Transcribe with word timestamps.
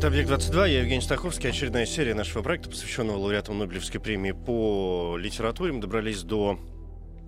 Это 0.00 0.06
«Объект-22», 0.06 0.70
я 0.70 0.80
Евгений 0.80 1.02
Стаховский. 1.02 1.50
Очередная 1.50 1.84
серия 1.84 2.14
нашего 2.14 2.42
проекта, 2.42 2.70
посвященного 2.70 3.18
лауреатам 3.18 3.58
Нобелевской 3.58 4.00
премии 4.00 4.32
по 4.32 5.18
литературе. 5.18 5.74
Мы 5.74 5.82
добрались 5.82 6.22
до 6.22 6.58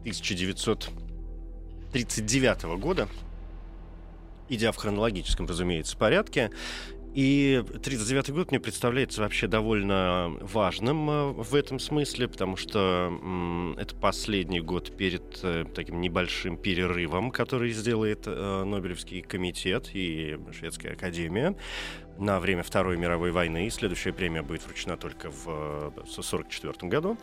1939 0.01 2.62
года, 2.81 3.09
идя 4.48 4.73
в 4.73 4.77
хронологическом, 4.77 5.45
разумеется, 5.45 5.98
порядке. 5.98 6.51
И 7.15 7.57
1939 7.59 8.31
год 8.31 8.51
мне 8.53 8.61
представляется 8.61 9.20
вообще 9.20 9.47
довольно 9.47 10.34
важным 10.41 11.11
э, 11.11 11.33
в 11.33 11.55
этом 11.55 11.79
смысле, 11.79 12.27
потому 12.27 12.57
что 12.57 13.75
это 13.77 13.95
последний 13.97 14.62
год 14.62 14.97
перед 14.97 15.41
э, 15.43 15.67
таким 15.75 16.01
небольшим 16.01 16.57
перерывом, 16.57 17.31
который 17.31 17.73
сделает 17.73 18.23
э, 18.25 18.65
Нобелевский 18.65 19.20
комитет 19.20 19.91
и 19.93 20.39
Шведская 20.59 20.95
академия 20.95 21.55
на 22.19 22.41
время 22.41 22.63
Второй 22.63 22.97
мировой 22.97 23.33
войны. 23.33 23.69
Следующая 23.71 24.13
премия 24.13 24.43
будет 24.43 24.65
вручена 24.65 24.97
только 24.97 25.31
в 25.31 25.89
1944 25.89 26.89
году. 26.89 27.19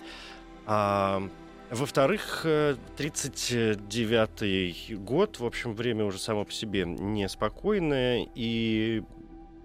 А, 0.65 1.23
во-вторых, 1.69 2.45
39-й 2.45 4.95
год, 4.95 5.39
в 5.39 5.45
общем, 5.45 5.73
время 5.73 6.03
уже 6.05 6.19
само 6.19 6.45
по 6.45 6.51
себе 6.51 6.85
неспокойное, 6.85 8.27
и 8.35 9.03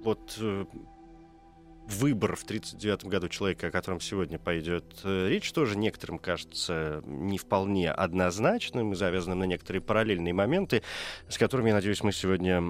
вот 0.02 0.38
э, 0.38 0.64
выбор 1.86 2.36
в 2.36 2.44
1939 2.44 3.04
году 3.06 3.28
человека, 3.28 3.66
о 3.68 3.70
котором 3.70 4.00
сегодня 4.00 4.38
пойдет 4.38 4.84
э, 5.04 5.28
речь, 5.28 5.52
тоже 5.52 5.76
некоторым 5.76 6.18
кажется 6.18 7.02
не 7.04 7.38
вполне 7.38 7.90
однозначным 7.90 8.92
и 8.92 8.96
завязанным 8.96 9.40
на 9.40 9.44
некоторые 9.44 9.82
параллельные 9.82 10.32
моменты, 10.32 10.82
с 11.28 11.38
которыми, 11.38 11.68
я 11.68 11.74
надеюсь, 11.74 12.02
мы 12.02 12.12
сегодня 12.12 12.62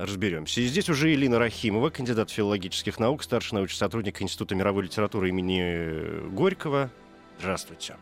разберемся. 0.00 0.60
И 0.60 0.66
здесь 0.66 0.88
уже 0.88 1.12
Элина 1.12 1.38
Рахимова, 1.38 1.90
кандидат 1.90 2.30
филологических 2.30 2.98
наук, 2.98 3.22
старший 3.22 3.54
научный 3.54 3.78
сотрудник 3.78 4.20
Института 4.20 4.54
мировой 4.54 4.84
литературы 4.84 5.30
имени 5.30 6.28
Горького. 6.30 6.90
Здравствуйте. 7.38 7.96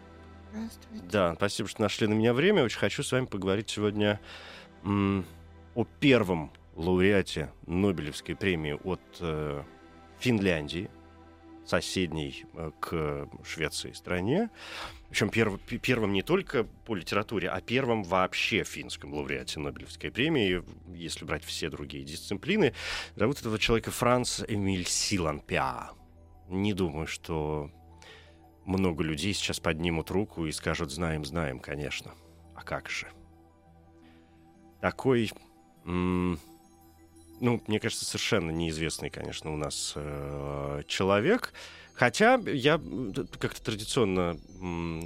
Здравствуйте. 0.52 1.04
Да, 1.10 1.34
спасибо, 1.36 1.68
что 1.68 1.82
нашли 1.82 2.06
на 2.06 2.14
меня 2.14 2.34
время. 2.34 2.64
Очень 2.64 2.78
хочу 2.78 3.02
с 3.02 3.12
вами 3.12 3.26
поговорить 3.26 3.70
сегодня 3.70 4.20
о 4.84 5.84
первом 6.00 6.52
лауреате 6.74 7.52
Нобелевской 7.66 8.34
премии 8.34 8.78
от 8.82 9.00
э, 9.20 9.62
Финляндии, 10.20 10.90
соседней 11.66 12.44
э, 12.54 12.70
к 12.80 13.28
Швеции 13.44 13.92
стране. 13.92 14.50
Причем 15.08 15.30
перв, 15.30 15.58
первым 15.82 16.12
не 16.12 16.22
только 16.22 16.64
по 16.64 16.94
литературе, 16.94 17.48
а 17.48 17.60
первым 17.60 18.02
вообще 18.02 18.64
финском 18.64 19.14
лауреате 19.14 19.60
Нобелевской 19.60 20.10
премии, 20.10 20.62
если 20.94 21.24
брать 21.24 21.44
все 21.44 21.70
другие 21.70 22.04
дисциплины. 22.04 22.74
Зовут 23.16 23.40
этого 23.40 23.58
человека 23.58 23.90
Франц 23.90 24.42
Эмиль 24.46 24.86
Силанпиа. 24.86 25.90
Не 26.48 26.74
думаю, 26.74 27.06
что 27.06 27.70
много 28.64 29.02
людей 29.02 29.32
сейчас 29.32 29.58
поднимут 29.58 30.10
руку 30.10 30.46
и 30.46 30.52
скажут 30.52 30.90
«знаем, 30.90 31.24
знаем, 31.24 31.58
конечно». 31.60 32.12
А 32.54 32.62
как 32.62 32.90
же? 32.90 33.08
Такой 34.80 35.30
м- 35.84 36.38
ну, 37.40 37.62
мне 37.66 37.80
кажется, 37.80 38.04
совершенно 38.04 38.50
неизвестный, 38.50 39.10
конечно, 39.10 39.52
у 39.52 39.56
нас 39.56 39.94
э, 39.96 40.82
человек. 40.86 41.52
Хотя 41.94 42.40
я 42.46 42.80
как-то 43.38 43.62
традиционно 43.62 44.38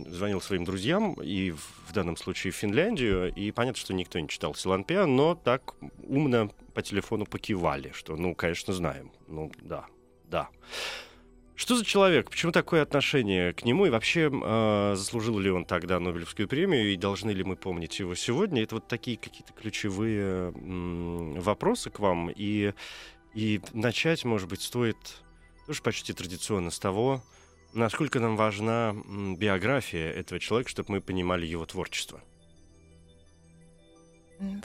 звонил 0.09 0.41
своим 0.41 0.65
друзьям, 0.65 1.15
и 1.15 1.51
в, 1.51 1.93
данном 1.93 2.17
случае 2.17 2.53
в 2.53 2.57
Финляндию, 2.57 3.33
и 3.35 3.51
понятно, 3.51 3.81
что 3.81 3.95
никто 3.95 4.21
не 4.21 4.29
читал 4.29 4.55
Силанпеа, 4.55 5.07
но 5.07 5.35
так 5.35 5.75
умно 6.07 6.51
по 6.73 6.83
телефону 6.83 7.27
покивали, 7.27 7.91
что, 7.95 8.17
ну, 8.17 8.35
конечно, 8.35 8.73
знаем. 8.73 9.11
Ну, 9.27 9.51
да, 9.63 9.87
да. 10.31 10.49
Что 11.65 11.77
за 11.77 11.85
человек? 11.87 12.29
Почему 12.29 12.53
такое 12.53 12.83
отношение 12.83 13.55
к 13.55 13.65
нему? 13.65 13.87
И 13.87 13.89
вообще, 13.89 14.31
э, 14.31 14.95
заслужил 14.97 15.39
ли 15.39 15.51
он 15.51 15.65
тогда 15.65 15.99
Нобелевскую 15.99 16.47
премию? 16.47 16.93
И 16.93 16.97
должны 16.99 17.31
ли 17.31 17.43
мы 17.43 17.57
помнить 17.57 17.99
его 17.99 18.15
сегодня? 18.15 18.63
Это 18.63 18.75
вот 18.75 18.87
такие 18.87 19.17
какие-то 19.17 19.55
ключевые 19.55 20.53
м, 20.53 21.41
вопросы 21.41 21.89
к 21.89 22.01
вам. 22.01 22.31
И, 22.31 22.75
и 23.33 23.63
начать, 23.73 24.27
может 24.27 24.47
быть, 24.47 24.61
стоит 24.61 24.99
тоже 25.67 25.81
почти 25.81 26.13
традиционно 26.13 26.71
с 26.71 26.79
того, 26.79 27.23
насколько 27.73 28.21
нам 28.21 28.37
важна 28.37 28.95
биография 29.39 30.13
этого 30.13 30.41
человека, 30.41 30.69
чтобы 30.69 30.93
мы 30.93 31.01
понимали 31.01 31.47
его 31.47 31.65
творчество. 31.65 32.21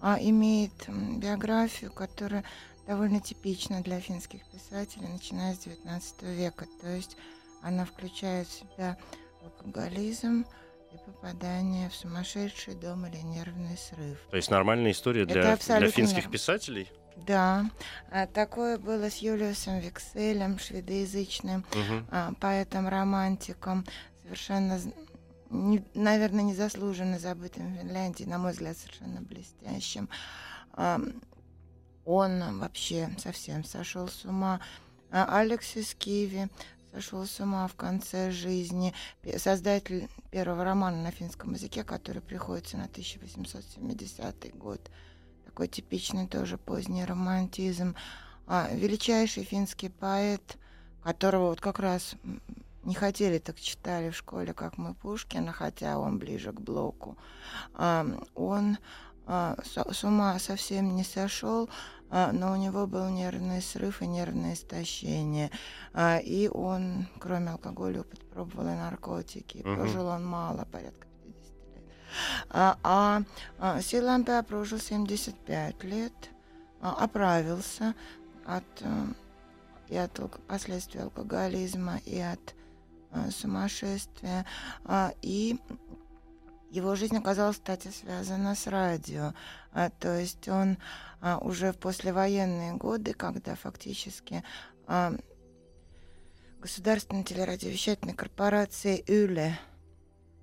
а, 0.00 0.16
имеет 0.20 0.72
биографию, 0.88 1.92
которая 1.92 2.44
довольно 2.86 3.20
типична 3.20 3.82
для 3.82 4.00
финских 4.00 4.40
писателей, 4.46 5.08
начиная 5.08 5.54
с 5.54 5.58
XIX 5.58 6.34
века. 6.34 6.66
То 6.80 6.88
есть 6.88 7.18
она 7.62 7.84
включает 7.84 8.48
в 8.48 8.52
себя 8.52 8.96
алкоголизм 9.42 10.46
и 10.92 10.96
попадание 11.04 11.90
в 11.90 11.94
сумасшедший 11.94 12.74
дом 12.74 13.04
или 13.06 13.18
нервный 13.18 13.76
срыв. 13.76 14.18
То 14.30 14.36
есть 14.36 14.50
нормальная 14.50 14.92
история 14.92 15.26
для, 15.26 15.56
для 15.56 15.90
финских 15.90 16.30
писателей? 16.30 16.90
Да, 17.26 17.68
а, 18.10 18.26
такое 18.26 18.78
было 18.78 19.10
с 19.10 19.18
Юлиусом 19.18 19.80
Викселем, 19.80 20.58
шведоязычным 20.58 21.66
угу. 21.72 22.06
поэтом-романтиком, 22.40 23.84
совершенно 24.22 24.80
не, 25.50 25.84
наверное, 25.94 26.44
незаслуженно 26.44 27.18
забытым 27.18 27.74
в 27.74 27.78
Финляндии, 27.78 28.24
на 28.24 28.38
мой 28.38 28.52
взгляд, 28.52 28.76
совершенно 28.76 29.20
блестящим. 29.22 30.08
Он 32.04 32.58
вообще 32.58 33.10
совсем 33.18 33.64
сошел 33.64 34.08
с 34.08 34.24
ума. 34.24 34.60
А 35.10 35.38
Алексис 35.40 35.94
Киви 35.94 36.48
сошел 36.92 37.26
с 37.26 37.40
ума 37.40 37.66
в 37.66 37.74
конце 37.74 38.30
жизни. 38.30 38.94
Создатель 39.36 40.08
первого 40.30 40.64
романа 40.64 41.02
на 41.02 41.10
финском 41.10 41.54
языке, 41.54 41.84
который 41.84 42.22
приходится 42.22 42.76
на 42.76 42.84
1870 42.84 44.56
год. 44.56 44.80
Такой 45.44 45.68
типичный 45.68 46.26
тоже 46.26 46.58
поздний 46.58 47.04
романтизм. 47.04 47.94
А, 48.46 48.68
величайший 48.72 49.44
финский 49.44 49.88
поэт, 49.88 50.56
которого 51.02 51.48
вот 51.48 51.60
как 51.60 51.78
раз 51.78 52.14
не 52.84 52.94
хотели, 52.94 53.38
так 53.38 53.60
читали 53.60 54.10
в 54.10 54.16
школе, 54.16 54.52
как 54.54 54.78
мы 54.78 54.94
Пушкина, 54.94 55.52
хотя 55.52 55.98
он 55.98 56.18
ближе 56.18 56.52
к 56.52 56.60
блоку. 56.60 57.16
Он 57.76 58.78
а, 59.30 59.56
с 59.62 60.04
ума 60.04 60.38
совсем 60.38 60.96
не 60.96 61.04
сошел, 61.04 61.68
а, 62.10 62.32
но 62.32 62.52
у 62.52 62.56
него 62.56 62.86
был 62.86 63.10
нервный 63.10 63.60
срыв 63.60 64.00
и 64.00 64.06
нервное 64.06 64.54
истощение. 64.54 65.50
А, 65.92 66.16
и 66.16 66.48
он, 66.48 67.06
кроме 67.20 67.50
алкоголя, 67.50 68.04
попробовал 68.04 68.68
и 68.68 68.74
наркотики. 68.74 69.58
Uh-huh. 69.58 69.74
Прожил 69.74 70.06
он 70.06 70.24
мало, 70.24 70.66
порядка 70.72 71.06
50 71.24 71.74
лет. 71.74 71.84
А, 72.48 73.22
а 73.58 73.80
Силампе 73.82 74.42
прожил 74.44 74.78
75 74.78 75.84
лет, 75.84 76.30
оправился 76.80 77.94
от 78.46 78.64
и 79.88 79.96
от 79.96 80.20
последствий 80.46 81.00
алкоголизма, 81.00 81.98
и 82.04 82.18
от 82.18 82.54
Э, 83.10 83.30
сумасшествия. 83.30 84.44
А, 84.84 85.14
и 85.22 85.58
его 86.70 86.94
жизнь 86.94 87.16
оказалась, 87.16 87.56
кстати, 87.56 87.88
связана 87.88 88.54
с 88.54 88.66
радио. 88.66 89.32
А, 89.72 89.88
то 89.88 90.18
есть 90.18 90.46
он 90.48 90.76
а, 91.22 91.38
уже 91.38 91.72
в 91.72 91.78
послевоенные 91.78 92.74
годы, 92.74 93.14
когда 93.14 93.54
фактически 93.54 94.42
государственная 96.60 97.24
телерадиовещательная 97.24 98.14
корпорация 98.14 99.02
ЮЛЕ, 99.06 99.58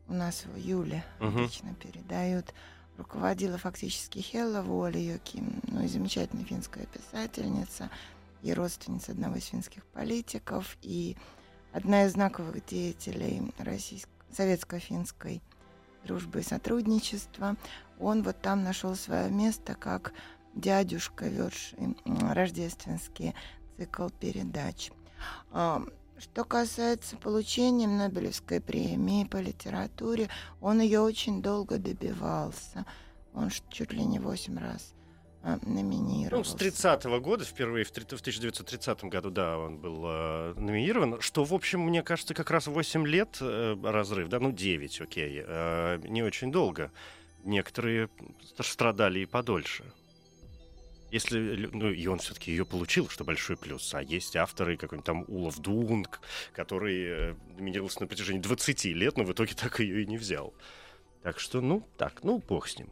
у 0.07 0.13
нас 0.13 0.45
в 0.45 0.55
Юле 0.55 1.03
uh-huh. 1.19 1.27
обычно 1.29 1.73
передают, 1.73 2.53
руководила 2.95 3.57
фактически 3.57 4.19
Хелла 4.19 4.61
Волиоким, 4.61 5.61
ну 5.63 5.83
и 5.83 5.87
замечательная 5.87 6.45
финская 6.45 6.85
писательница, 6.85 7.89
и 8.43 8.53
родственница 8.53 9.13
одного 9.13 9.37
из 9.37 9.45
финских 9.45 9.83
политиков, 9.87 10.77
и 10.83 11.17
одна 11.75 12.05
из 12.05 12.13
знаковых 12.13 12.65
деятелей 12.65 13.51
российско- 13.57 14.07
советско-финской 14.31 15.41
дружбы 16.05 16.39
и 16.39 16.43
сотрудничества. 16.43 17.57
Он 17.99 18.23
вот 18.23 18.41
там 18.41 18.63
нашел 18.63 18.95
свое 18.95 19.29
место 19.29 19.75
как 19.75 20.13
дядюшка, 20.53 21.27
ведший 21.27 21.97
рождественский 22.05 23.35
цикл 23.75 24.07
передач. 24.07 24.91
А, 25.51 25.83
что 26.17 26.45
касается 26.45 27.17
получения 27.17 27.87
Нобелевской 27.87 28.61
премии 28.61 29.25
по 29.25 29.37
литературе, 29.37 30.29
он 30.61 30.79
ее 30.79 31.01
очень 31.01 31.41
долго 31.41 31.77
добивался. 31.77 32.85
Он 33.33 33.49
чуть 33.67 33.91
ли 33.91 34.05
не 34.05 34.19
восемь 34.19 34.57
раз 34.57 34.94
номинирован. 35.45 36.39
Ну, 36.39 36.43
с 36.43 36.55
30-го 36.55 37.19
года, 37.19 37.45
впервые 37.45 37.85
в 37.85 37.91
1930 37.91 39.03
году, 39.05 39.29
да, 39.29 39.57
он 39.57 39.77
был 39.77 40.03
э, 40.05 40.53
номинирован, 40.57 41.21
что, 41.21 41.43
в 41.43 41.53
общем, 41.53 41.81
мне 41.81 42.01
кажется, 42.03 42.33
как 42.33 42.51
раз 42.51 42.67
8 42.67 43.07
лет 43.07 43.37
э, 43.41 43.75
разрыв, 43.83 44.29
да, 44.29 44.39
ну, 44.39 44.51
9, 44.51 45.01
окей, 45.01 45.43
э, 45.45 45.99
не 46.03 46.23
очень 46.23 46.51
долго. 46.51 46.91
Некоторые 47.43 48.09
страдали 48.59 49.19
и 49.19 49.25
подольше. 49.25 49.85
Если, 51.11 51.69
ну, 51.71 51.91
и 51.91 52.07
он 52.07 52.17
все-таки 52.17 52.51
ее 52.51 52.65
получил, 52.65 53.07
что 53.07 53.23
большой 53.23 53.55
плюс. 53.55 53.93
А 53.93 54.01
есть 54.01 54.35
авторы, 54.35 54.75
какой-нибудь 54.75 55.05
там 55.05 55.25
Улов 55.27 55.59
Дунг, 55.59 56.19
который 56.53 57.05
э, 57.05 57.35
номинировался 57.57 58.01
на 58.01 58.07
протяжении 58.07 58.41
20 58.41 58.85
лет, 58.85 59.15
но 59.15 59.23
в 59.23 59.31
итоге 59.31 59.53
так 59.55 59.79
ее 59.79 60.01
и 60.01 60.07
не 60.07 60.17
взял. 60.17 60.53
Так 61.21 61.39
что, 61.39 61.61
ну, 61.61 61.87
так, 61.97 62.23
ну, 62.23 62.39
бог 62.39 62.67
с 62.67 62.77
ним. 62.77 62.89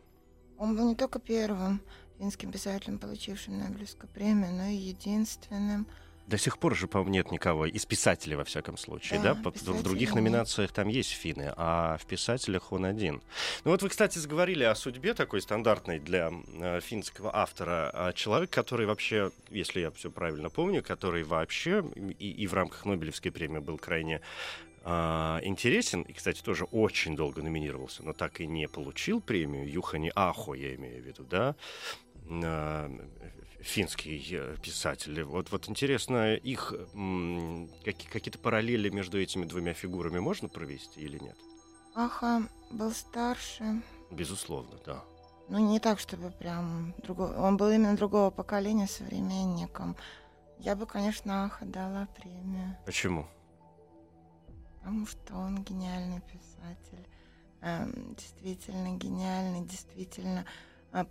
Он 0.58 0.76
был 0.78 0.90
не 0.90 0.96
только 0.96 1.20
первым 1.20 1.82
финским 2.18 2.52
писателем, 2.52 3.00
получившим 3.00 3.60
Нобелевскую 3.60 4.10
премию, 4.10 4.54
но 4.54 4.66
и 4.66 4.76
единственным. 4.76 5.88
До 6.28 6.38
сих 6.38 6.58
пор 6.58 6.74
же, 6.76 6.88
по-моему, 6.88 7.12
нет 7.12 7.32
никого. 7.32 7.66
Из 7.66 7.86
писателей, 7.86 8.36
во 8.38 8.46
всяком 8.46 8.78
случае, 8.78 9.20
да? 9.20 9.34
да? 9.34 9.52
В 9.52 9.84
других 9.84 10.16
номинациях 10.16 10.72
там 10.72 10.88
есть 10.88 11.12
финны, 11.12 11.54
а 11.58 11.98
в 11.98 12.06
писателях 12.06 12.72
он 12.72 12.86
один. 12.86 13.22
Ну 13.66 13.72
вот 13.72 13.82
вы, 13.82 13.90
кстати, 13.90 14.20
заговорили 14.20 14.64
о 14.64 14.74
судьбе 14.74 15.14
такой 15.14 15.42
стандартной 15.42 16.00
для 16.00 16.32
э, 16.32 16.80
финского 16.80 17.36
автора. 17.36 17.92
А 17.94 18.14
человек, 18.14 18.52
который 18.52 18.86
вообще, 18.86 19.32
если 19.50 19.82
я 19.82 19.92
все 19.92 20.10
правильно 20.10 20.50
помню, 20.50 20.82
который 20.82 21.24
вообще 21.24 21.84
и, 22.20 22.32
и 22.32 22.48
в 22.48 22.54
рамках 22.54 22.86
Нобелевской 22.86 23.32
премии 23.32 23.60
был 23.60 23.78
крайне 23.78 24.22
Uh, 24.86 25.40
интересен, 25.46 26.02
и, 26.02 26.12
кстати, 26.12 26.42
тоже 26.42 26.66
очень 26.66 27.16
долго 27.16 27.42
номинировался, 27.42 28.04
но 28.04 28.12
так 28.12 28.42
и 28.42 28.46
не 28.46 28.68
получил 28.68 29.22
премию 29.22 29.72
Юхани 29.72 30.12
Ахо, 30.14 30.56
я 30.56 30.76
имею 30.76 31.02
в 31.02 31.06
виду, 31.06 31.24
да, 31.24 31.56
финский 33.60 34.22
э, 34.32 34.58
писатель. 34.62 35.24
Вот, 35.24 35.52
вот 35.52 35.70
интересно, 35.70 36.36
их 36.36 36.74
какие, 37.84 38.10
какие-то 38.10 38.40
параллели 38.40 38.90
между 38.90 39.20
этими 39.20 39.46
двумя 39.46 39.74
фигурами 39.74 40.20
можно 40.20 40.50
провести 40.50 41.02
или 41.02 41.18
нет? 41.18 41.38
Аха 41.96 42.44
был 42.72 42.92
старше. 42.92 43.82
Безусловно, 44.12 44.78
да. 44.86 45.04
Ну, 45.50 45.60
не 45.60 45.80
так, 45.80 46.00
чтобы 46.00 46.32
прям 46.32 46.94
другого. 47.04 47.34
Он 47.38 47.58
был 47.58 47.70
именно 47.70 47.96
другого 47.96 48.32
поколения 48.32 48.88
современником. 48.88 49.96
Я 50.60 50.76
бы, 50.76 50.86
конечно, 50.86 51.46
Аха 51.46 51.66
дала 51.66 52.08
премию. 52.16 52.78
Почему? 52.86 53.28
Потому 54.80 55.06
что 55.06 55.36
он 55.36 55.64
гениальный 55.64 56.22
писатель. 56.22 57.08
Эм, 57.62 58.16
действительно 58.16 58.98
гениальный, 58.98 59.62
действительно 59.62 60.46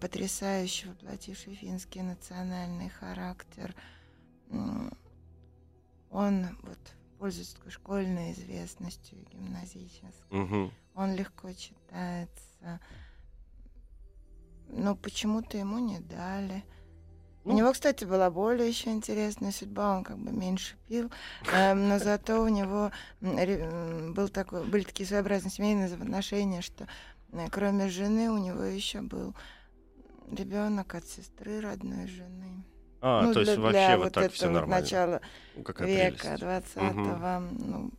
потрясающе 0.00 0.88
воплотивший 0.88 1.55
финский 1.55 2.02
национальный 2.02 2.88
характер. 2.88 3.75
Он 6.11 6.56
вот 6.62 6.79
пользуется 7.19 7.56
такой 7.56 7.73
школьной 7.73 8.32
известностью 8.32 9.19
гимназической. 9.32 10.40
Угу. 10.43 10.70
Он 10.94 11.14
легко 11.14 11.52
читается. 11.52 12.81
Но 14.69 14.94
почему-то 14.94 15.58
ему 15.58 15.79
не 15.79 15.99
дали. 16.00 16.64
Ну. 17.44 17.52
У 17.52 17.56
него, 17.56 17.73
кстати, 17.73 18.05
была 18.05 18.31
более 18.31 18.69
еще 18.69 18.90
интересная 18.90 19.50
судьба, 19.50 19.96
он 19.96 20.05
как 20.05 20.17
бы 20.17 20.31
меньше 20.31 20.76
пил, 20.87 21.11
э, 21.52 21.75
но 21.75 21.99
зато 21.99 22.40
у 22.40 22.46
него 22.46 22.93
был 23.20 24.28
такой, 24.28 24.64
были 24.64 24.85
такие 24.85 25.06
своеобразные 25.08 25.50
семейные 25.50 25.93
отношения, 25.93 26.62
что 26.62 26.87
э, 27.32 27.49
кроме 27.50 27.88
жены 27.88 28.31
у 28.31 28.38
него 28.38 28.62
еще 28.62 29.00
был 29.00 29.35
ребенок 30.34 30.94
от 30.94 31.06
сестры 31.06 31.61
родной 31.61 32.06
жены. 32.06 32.64
А, 33.00 33.23
ну, 33.23 33.32
то 33.32 33.40
есть 33.40 33.52
для, 33.52 33.61
вообще 33.61 33.87
для 33.87 33.96
вот, 33.96 34.05
вот 34.05 34.12
так 34.12 34.32
все 34.32 34.49
нормально. 34.49 34.82
начала 34.82 35.20
ну, 35.56 35.64
века, 35.84 36.34
20-го. 36.34 36.87
Угу. 36.87 37.64
Ну, 37.67 37.90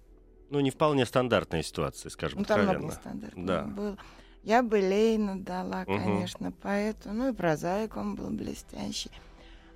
ну, 0.50 0.60
не 0.62 0.72
вполне 0.72 1.06
стандартная 1.06 1.64
ситуация, 1.64 2.10
скажем 2.10 2.40
ну, 2.40 2.46
там 2.46 2.60
откровенно. 2.60 2.86
много 2.86 3.00
стандартных 3.00 3.46
да. 3.46 3.64
был. 3.64 3.98
Я 4.44 4.62
бы 4.62 4.76
Лейна 4.76 5.42
дала, 5.42 5.82
угу. 5.82 5.98
конечно, 5.98 6.52
поэту. 6.52 7.12
Ну 7.12 7.30
и 7.30 7.34
прозаик 7.34 7.98
он 7.98 8.16
был 8.16 8.30
блестящий. 8.30 9.12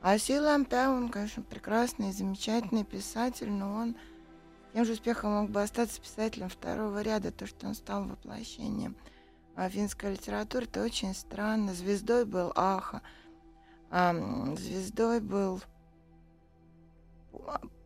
А 0.01 0.18
Си 0.18 0.39
Лампя, 0.39 0.89
он, 0.89 1.10
конечно, 1.10 1.44
прекрасный, 1.44 2.12
замечательный 2.12 2.86
писатель, 2.86 3.50
но 3.50 3.74
он 3.74 3.95
тем 4.74 4.86
же 4.86 4.94
успехом 4.94 5.31
мог 5.31 5.50
бы 5.50 5.62
остаться 5.62 6.00
писателем 6.00 6.50
второго 6.50 7.01
ряда, 7.01 7.31
то, 7.31 7.48
что 7.48 7.68
он 7.68 7.74
стал 7.74 8.06
воплощением 8.06 8.95
а 9.57 9.69
финская 9.69 10.12
литература, 10.12 10.65
это 10.65 10.83
очень 10.83 11.15
странно. 11.15 11.74
Звездой 11.74 12.25
был 12.25 12.54
Аха, 12.56 13.01
а, 13.89 14.13
звездой 14.56 15.19
был 15.19 15.63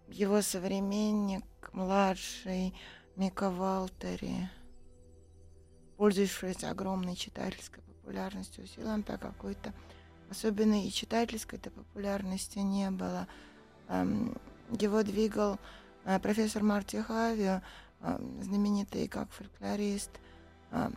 его 0.10 0.42
современник, 0.42 1.46
младший 1.72 2.76
Мика 3.16 3.50
Валтери, 3.50 4.50
пользующийся 5.96 6.72
огромной 6.72 7.16
читательской 7.16 7.82
популярностью. 7.84 8.66
У 8.66 8.68
Силампа 8.68 9.18
какой-то 9.18 9.74
особенной 10.30 10.88
и 10.88 10.92
читательской-то 10.92 11.72
популярности 11.72 12.60
не 12.60 12.92
было. 12.92 13.30
Его 13.88 15.04
двигал 15.04 15.58
а, 16.04 16.20
профессор 16.20 16.64
Марти 16.64 16.98
Хавио, 16.98 17.62
знаменитый 18.42 19.08
как 19.08 19.32
фольклорист– 19.32 20.12
а, 20.22 20.31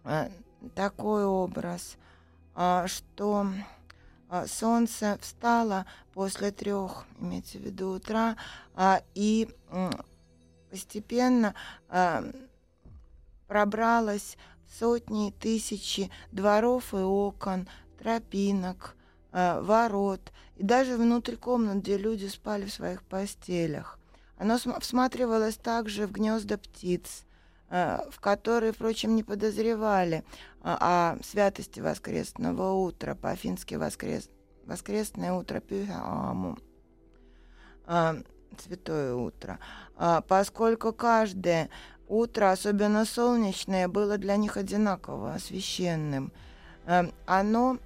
а, 0.04 0.30
такой 0.74 1.24
образ, 1.24 1.96
что 2.54 3.46
солнце 4.46 5.18
встало 5.20 5.86
после 6.12 6.50
трех, 6.50 7.04
имеется 7.20 7.58
в 7.58 7.62
виду 7.62 7.90
утра, 7.90 8.36
и 9.14 9.48
постепенно 10.70 11.54
пробралось 13.46 14.36
сотни, 14.78 15.32
тысячи 15.38 16.10
дворов 16.32 16.94
и 16.94 16.98
окон, 16.98 17.68
тропинок, 17.98 18.96
ворот 19.32 20.32
и 20.56 20.62
даже 20.62 20.96
внутрь 20.96 21.36
комнат, 21.36 21.78
где 21.78 21.96
люди 21.96 22.26
спали 22.26 22.66
в 22.66 22.72
своих 22.72 23.02
постелях. 23.02 23.98
Оно 24.36 24.58
всматривалось 24.58 25.56
также 25.56 26.06
в 26.06 26.12
гнезда 26.12 26.58
птиц, 26.58 27.24
в 27.68 28.20
которые, 28.20 28.72
впрочем, 28.72 29.16
не 29.16 29.22
подозревали 29.22 30.24
о 30.64 31.16
святости 31.22 31.80
воскресного 31.80 32.72
утра, 32.72 33.14
по-фински 33.14 33.74
воскрес... 33.74 34.30
воскресное 34.64 35.32
утро 35.32 35.60
Пюхаму, 35.60 36.58
э, 37.86 38.22
святое 38.58 39.14
утро, 39.14 39.58
поскольку 40.26 40.92
каждое 40.92 41.68
Утро, 42.06 42.52
особенно 42.52 43.06
солнечное, 43.06 43.88
было 43.88 44.18
для 44.18 44.36
них 44.36 44.58
одинаково 44.58 45.38
священным. 45.38 46.32
Оно 47.26 47.78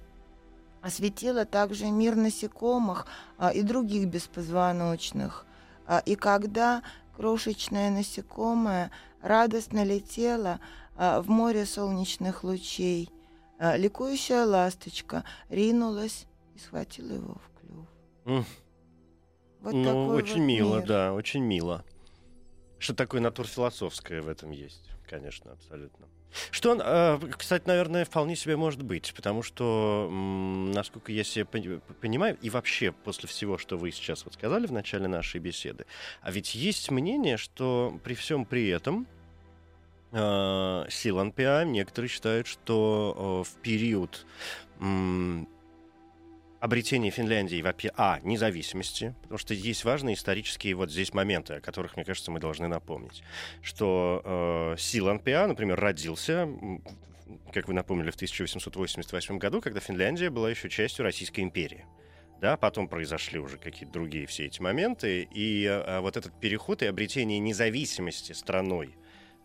осветило 0.81 1.45
также 1.45 1.85
мир 1.85 2.15
насекомых 2.15 3.05
а, 3.37 3.49
и 3.49 3.61
других 3.61 4.07
беспозвоночных. 4.07 5.45
А, 5.85 5.99
и 6.05 6.15
когда 6.15 6.83
крошечное 7.15 7.91
насекомое 7.91 8.91
радостно 9.21 9.83
летело 9.83 10.51
а, 10.51 10.59
в 10.99 11.29
море 11.29 11.65
солнечных 11.65 12.43
лучей, 12.43 13.09
ликующая 13.59 14.45
ласточка 14.45 15.23
ринулась 15.49 16.27
и 16.55 16.59
схватила 16.59 17.13
его 17.13 17.35
в 17.35 17.59
клюв. 17.59 17.87
Mm. 18.25 18.45
Вот 19.61 19.73
ну, 19.73 20.07
очень 20.07 20.41
вот 20.41 20.45
мило, 20.45 20.77
мир. 20.77 20.87
да, 20.87 21.13
очень 21.13 21.41
мило. 21.41 21.83
Что 22.77 22.93
такое 22.93 23.21
натурфилософское 23.21 24.21
в 24.21 24.27
этом 24.27 24.51
есть, 24.51 24.89
конечно, 25.07 25.51
абсолютно. 25.51 26.07
Что, 26.51 26.77
э, 26.79 27.19
кстати, 27.37 27.67
наверное, 27.67 28.05
вполне 28.05 28.35
себе 28.35 28.55
может 28.55 28.83
быть, 28.83 29.13
потому 29.15 29.41
что, 29.41 30.07
насколько 30.09 31.11
я 31.11 31.23
себе 31.23 31.45
понимаю, 31.45 32.37
и 32.41 32.49
вообще 32.49 32.91
после 32.91 33.27
всего, 33.27 33.57
что 33.57 33.77
вы 33.77 33.91
сейчас 33.91 34.25
вот 34.25 34.35
сказали 34.35 34.67
в 34.67 34.71
начале 34.71 35.07
нашей 35.07 35.39
беседы, 35.39 35.85
а 36.21 36.31
ведь 36.31 36.55
есть 36.55 36.91
мнение, 36.91 37.37
что 37.37 37.99
при 38.03 38.13
всем 38.13 38.45
при 38.45 38.67
этом 38.69 39.07
э, 40.11 40.85
Силан 40.89 41.31
Пиа 41.31 41.63
некоторые 41.63 42.09
считают, 42.09 42.47
что 42.47 43.43
э, 43.45 43.49
в 43.49 43.61
период 43.61 44.25
обретение 46.59 47.11
Финляндии, 47.11 47.63
а, 47.95 48.19
независимости, 48.23 49.15
потому 49.21 49.37
что 49.37 49.53
есть 49.53 49.85
важные 49.85 50.15
исторические 50.15 50.75
вот 50.75 50.91
здесь 50.91 51.13
моменты, 51.13 51.55
о 51.55 51.61
которых, 51.61 51.95
мне 51.95 52.05
кажется, 52.05 52.31
мы 52.31 52.39
должны 52.39 52.67
напомнить, 52.67 53.23
что 53.61 54.21
э, 54.23 54.75
Силан 54.77 55.19
например, 55.47 55.79
родился, 55.79 56.49
как 57.53 57.67
вы 57.67 57.73
напомнили, 57.73 58.11
в 58.11 58.15
1888 58.15 59.37
году, 59.37 59.61
когда 59.61 59.79
Финляндия 59.79 60.29
была 60.29 60.49
еще 60.49 60.69
частью 60.69 61.03
Российской 61.03 61.41
империи. 61.41 61.85
Да, 62.41 62.55
потом 62.55 62.87
произошли 62.87 63.37
уже 63.37 63.57
какие-то 63.57 63.91
другие 63.91 64.25
все 64.25 64.45
эти 64.45 64.61
моменты, 64.61 65.27
и 65.29 65.65
а, 65.65 65.99
вот 66.01 66.15
этот 66.15 66.37
переход 66.39 66.81
и 66.81 66.85
обретение 66.85 67.39
независимости 67.39 68.31
страной, 68.31 68.95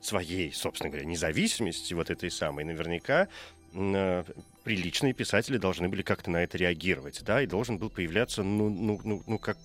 своей, 0.04 0.52
собственно 0.52 0.90
говоря, 0.90 1.06
независимости, 1.06 1.94
вот 1.94 2.10
этой 2.10 2.30
самой, 2.30 2.64
наверняка 2.64 3.28
Э, 3.74 4.22
приличные 4.62 5.12
писатели 5.12 5.58
должны 5.58 5.88
были 5.88 6.02
как-то 6.02 6.30
на 6.30 6.42
это 6.42 6.56
реагировать, 6.56 7.22
да, 7.22 7.42
и 7.42 7.46
должен 7.46 7.76
был 7.76 7.90
появляться, 7.90 8.42
ну, 8.42 8.70
ну, 8.70 9.00
ну, 9.04 9.22
ну 9.26 9.38
как, 9.38 9.58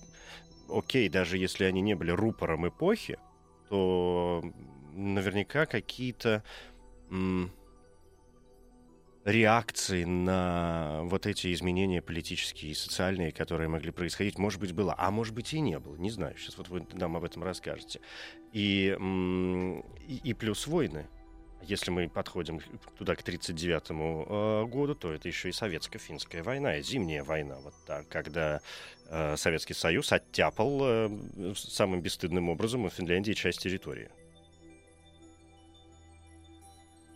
окей, 0.68 1.08
даже 1.08 1.38
если 1.38 1.64
они 1.64 1.80
не 1.80 1.94
были 1.94 2.10
рупором 2.10 2.68
эпохи, 2.68 3.18
то 3.68 4.42
наверняка 4.92 5.64
какие-то 5.64 6.42
реакции 9.24 10.04
на 10.04 11.00
вот 11.04 11.26
эти 11.26 11.52
изменения 11.52 12.00
политические 12.00 12.72
и 12.72 12.74
социальные, 12.74 13.32
которые 13.32 13.68
могли 13.68 13.90
происходить, 13.90 14.38
может 14.38 14.60
быть, 14.60 14.72
было, 14.72 14.94
а 14.96 15.10
может 15.10 15.34
быть 15.34 15.52
и 15.52 15.60
не 15.60 15.78
было, 15.78 15.96
не 15.96 16.10
знаю, 16.10 16.36
сейчас 16.38 16.56
вот 16.56 16.68
вы 16.68 16.86
нам 16.92 17.16
об 17.16 17.24
этом 17.24 17.42
расскажете. 17.44 18.00
И, 18.52 18.96
и, 20.08 20.20
и 20.24 20.34
плюс 20.34 20.66
войны, 20.66 21.06
если 21.62 21.90
мы 21.90 22.08
подходим 22.08 22.60
туда 22.96 23.14
к 23.14 23.20
1939 23.20 23.90
э, 23.90 24.66
году, 24.66 24.94
то 24.94 25.12
это 25.12 25.28
еще 25.28 25.50
и 25.50 25.52
советско-финская 25.52 26.42
война, 26.42 26.76
и 26.76 26.82
зимняя 26.82 27.22
война, 27.22 27.58
вот 27.62 27.74
так, 27.86 28.08
когда 28.08 28.60
э, 29.08 29.36
Советский 29.36 29.74
Союз 29.74 30.10
оттяпал 30.12 30.80
э, 30.82 31.54
самым 31.54 32.00
бесстыдным 32.00 32.48
образом 32.48 32.86
у 32.86 32.90
Финляндии 32.90 33.32
часть 33.32 33.60
территории. 33.60 34.10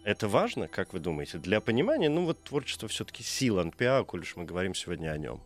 Это 0.04 0.28
важно, 0.28 0.68
как 0.68 0.92
вы 0.92 1.00
думаете, 1.00 1.38
для 1.38 1.62
понимания? 1.62 2.10
Ну 2.10 2.26
вот 2.26 2.42
творчество 2.44 2.88
все-таки 2.88 3.22
Силан 3.22 3.72
Пиа, 3.72 4.04
коль 4.04 4.20
уж 4.20 4.36
мы 4.36 4.44
говорим 4.44 4.74
сегодня 4.74 5.10
о 5.10 5.18
нем. 5.18 5.40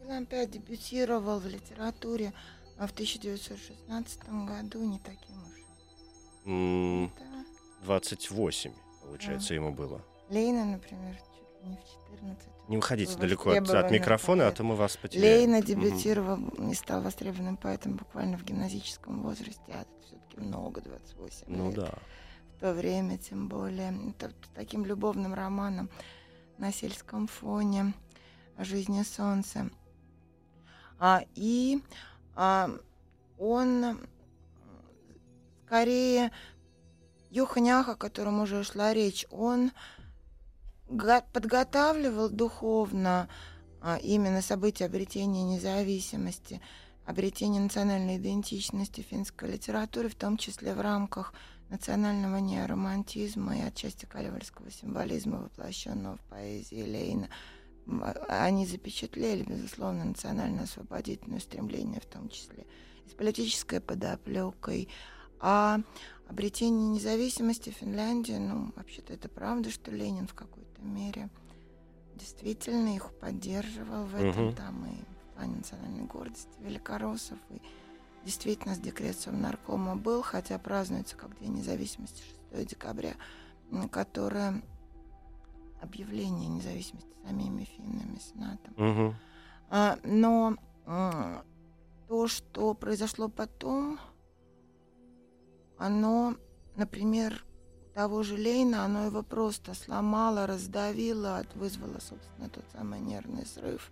Силан 0.00 0.24
Пиа 0.24 0.46
дебютировал 0.46 1.38
в 1.38 1.46
литературе 1.46 2.32
в 2.78 2.90
1916 2.90 4.22
году, 4.46 4.82
не 4.82 4.98
таким 4.98 5.42
уж. 5.42 5.52
Mm. 6.46 7.10
Это 7.14 7.84
28, 7.84 8.72
получается, 9.02 9.52
а. 9.52 9.56
ему 9.56 9.72
было. 9.72 10.00
Лейна, 10.30 10.64
например, 10.64 11.14
чуть 11.16 11.68
не 11.68 11.76
в 11.76 12.18
14. 12.18 12.48
Не 12.68 12.78
уходите 12.78 13.16
далеко 13.16 13.50
от, 13.50 13.68
от 13.68 13.90
микрофона, 13.90 14.48
а 14.48 14.52
то 14.52 14.64
мы 14.64 14.74
вас 14.74 14.96
потеряем. 14.96 15.50
Лейна 15.50 15.62
дебютировал 15.62 16.42
угу. 16.42 16.70
и 16.70 16.74
стал 16.74 17.02
востребованным 17.02 17.58
поэтом 17.58 17.96
буквально 17.96 18.38
в 18.38 18.44
гимназическом 18.44 19.22
возрасте, 19.22 19.60
а 19.68 19.82
это 19.82 19.90
все-таки 20.06 20.40
много, 20.40 20.80
28 20.80 21.44
ну, 21.48 21.66
лет. 21.66 21.74
да. 21.74 21.94
То 22.62 22.72
время, 22.74 23.18
тем 23.18 23.48
более, 23.48 23.92
это 24.10 24.32
таким 24.54 24.86
любовным 24.86 25.34
романом 25.34 25.90
на 26.58 26.72
сельском 26.72 27.26
фоне 27.26 27.92
жизни 28.56 29.02
солнца. 29.02 29.68
А, 30.96 31.24
и 31.34 31.82
а, 32.36 32.70
он 33.36 33.98
скорее 35.66 36.30
Юхнях, 37.30 37.88
о 37.88 37.96
котором 37.96 38.40
уже 38.40 38.62
шла 38.62 38.94
речь, 38.94 39.26
он 39.32 39.72
подготавливал 41.32 42.30
духовно 42.30 43.28
а, 43.80 43.96
именно 43.96 44.40
события 44.40 44.84
обретения 44.84 45.42
независимости, 45.42 46.60
обретения 47.06 47.58
национальной 47.58 48.18
идентичности 48.18 49.00
финской 49.00 49.50
литературы, 49.50 50.08
в 50.08 50.14
том 50.14 50.36
числе 50.36 50.74
в 50.74 50.80
рамках 50.80 51.34
национального 51.72 52.36
неоромантизма 52.36 53.56
и 53.56 53.62
отчасти 53.62 54.04
калевальского 54.04 54.70
символизма, 54.70 55.38
воплощенного 55.38 56.18
в 56.18 56.20
поэзии 56.28 56.82
Лейна. 56.82 57.30
Они 58.28 58.66
запечатлели, 58.66 59.42
безусловно, 59.42 60.04
национально-освободительное 60.04 61.40
стремление, 61.40 62.00
в 62.00 62.06
том 62.06 62.28
числе 62.28 62.66
и 63.06 63.10
с 63.10 63.14
политической 63.14 63.80
подоплекой. 63.80 64.88
А 65.40 65.80
обретение 66.28 66.88
независимости 66.88 67.70
Финляндии, 67.70 68.34
ну, 68.34 68.72
вообще-то 68.76 69.14
это 69.14 69.30
правда, 69.30 69.70
что 69.70 69.90
Ленин 69.90 70.26
в 70.26 70.34
какой-то 70.34 70.82
мере 70.82 71.30
действительно 72.14 72.94
их 72.94 73.10
поддерживал 73.18 74.04
в 74.04 74.14
этом, 74.14 74.48
угу. 74.48 74.56
там 74.56 74.84
и 74.84 74.94
в 75.30 75.34
плане 75.34 75.56
национальной 75.56 76.04
гордости 76.04 76.50
Великороссов, 76.60 77.38
и 77.48 77.62
действительно 78.24 78.74
с 78.74 78.78
декретом 78.78 79.40
наркома 79.40 79.96
был, 79.96 80.22
хотя 80.22 80.58
празднуется 80.58 81.16
как 81.16 81.38
День 81.38 81.54
независимости 81.54 82.22
6 82.52 82.68
декабря, 82.68 83.14
которое 83.90 84.62
объявление 85.80 86.48
независимости 86.48 87.10
самими 87.24 87.64
финнами, 87.64 88.18
сенатом. 88.18 88.74
Угу. 88.76 89.14
А, 89.70 89.98
но 90.04 90.56
а, 90.86 91.44
то, 92.08 92.28
что 92.28 92.74
произошло 92.74 93.28
потом, 93.28 93.98
оно, 95.78 96.36
например, 96.76 97.44
того 97.94 98.22
же 98.22 98.34
Лейна, 98.34 98.84
оно 98.84 99.06
его 99.06 99.22
просто 99.22 99.74
сломало, 99.74 100.46
раздавило, 100.46 101.44
вызвало, 101.54 101.98
собственно, 102.00 102.48
тот 102.48 102.64
самый 102.72 103.00
нервный 103.00 103.46
срыв, 103.46 103.90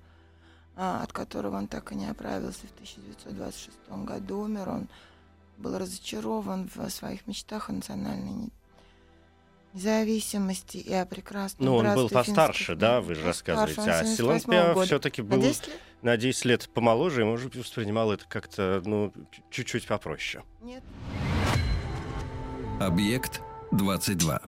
от 0.76 1.12
которого 1.12 1.56
он 1.56 1.66
так 1.66 1.92
и 1.92 1.94
не 1.94 2.06
оправился 2.06 2.66
в 2.66 2.72
1926 2.72 3.76
году, 4.04 4.40
умер. 4.40 4.68
Он 4.68 4.88
был 5.58 5.78
разочарован 5.78 6.70
в 6.74 6.88
своих 6.90 7.26
мечтах 7.26 7.68
о 7.68 7.72
национальной 7.72 8.50
независимости 9.72 10.78
и 10.78 10.92
о 10.92 11.06
прекрасном 11.06 11.66
Ну, 11.66 11.76
он 11.76 11.94
был 11.94 12.08
постарше, 12.08 12.74
да, 12.74 13.00
вы 13.00 13.14
же 13.14 13.24
рассказываете. 13.24 13.80
А 13.80 14.04
78 14.04 14.16
Силанпиа 14.16 14.74
года. 14.74 14.86
все-таки 14.86 15.22
На 15.22 15.28
был 15.28 15.42
10 15.42 15.66
лет? 15.68 15.80
на 16.02 16.16
10 16.16 16.44
лет 16.46 16.68
помоложе, 16.70 17.20
и, 17.22 17.24
может 17.24 17.46
быть, 17.50 17.56
воспринимал 17.56 18.10
это 18.12 18.24
как-то, 18.28 18.82
ну, 18.84 19.12
чуть-чуть 19.50 19.86
попроще. 19.86 20.42
Нет. 20.62 20.82
Объект 22.80 23.42
22. 23.72 24.40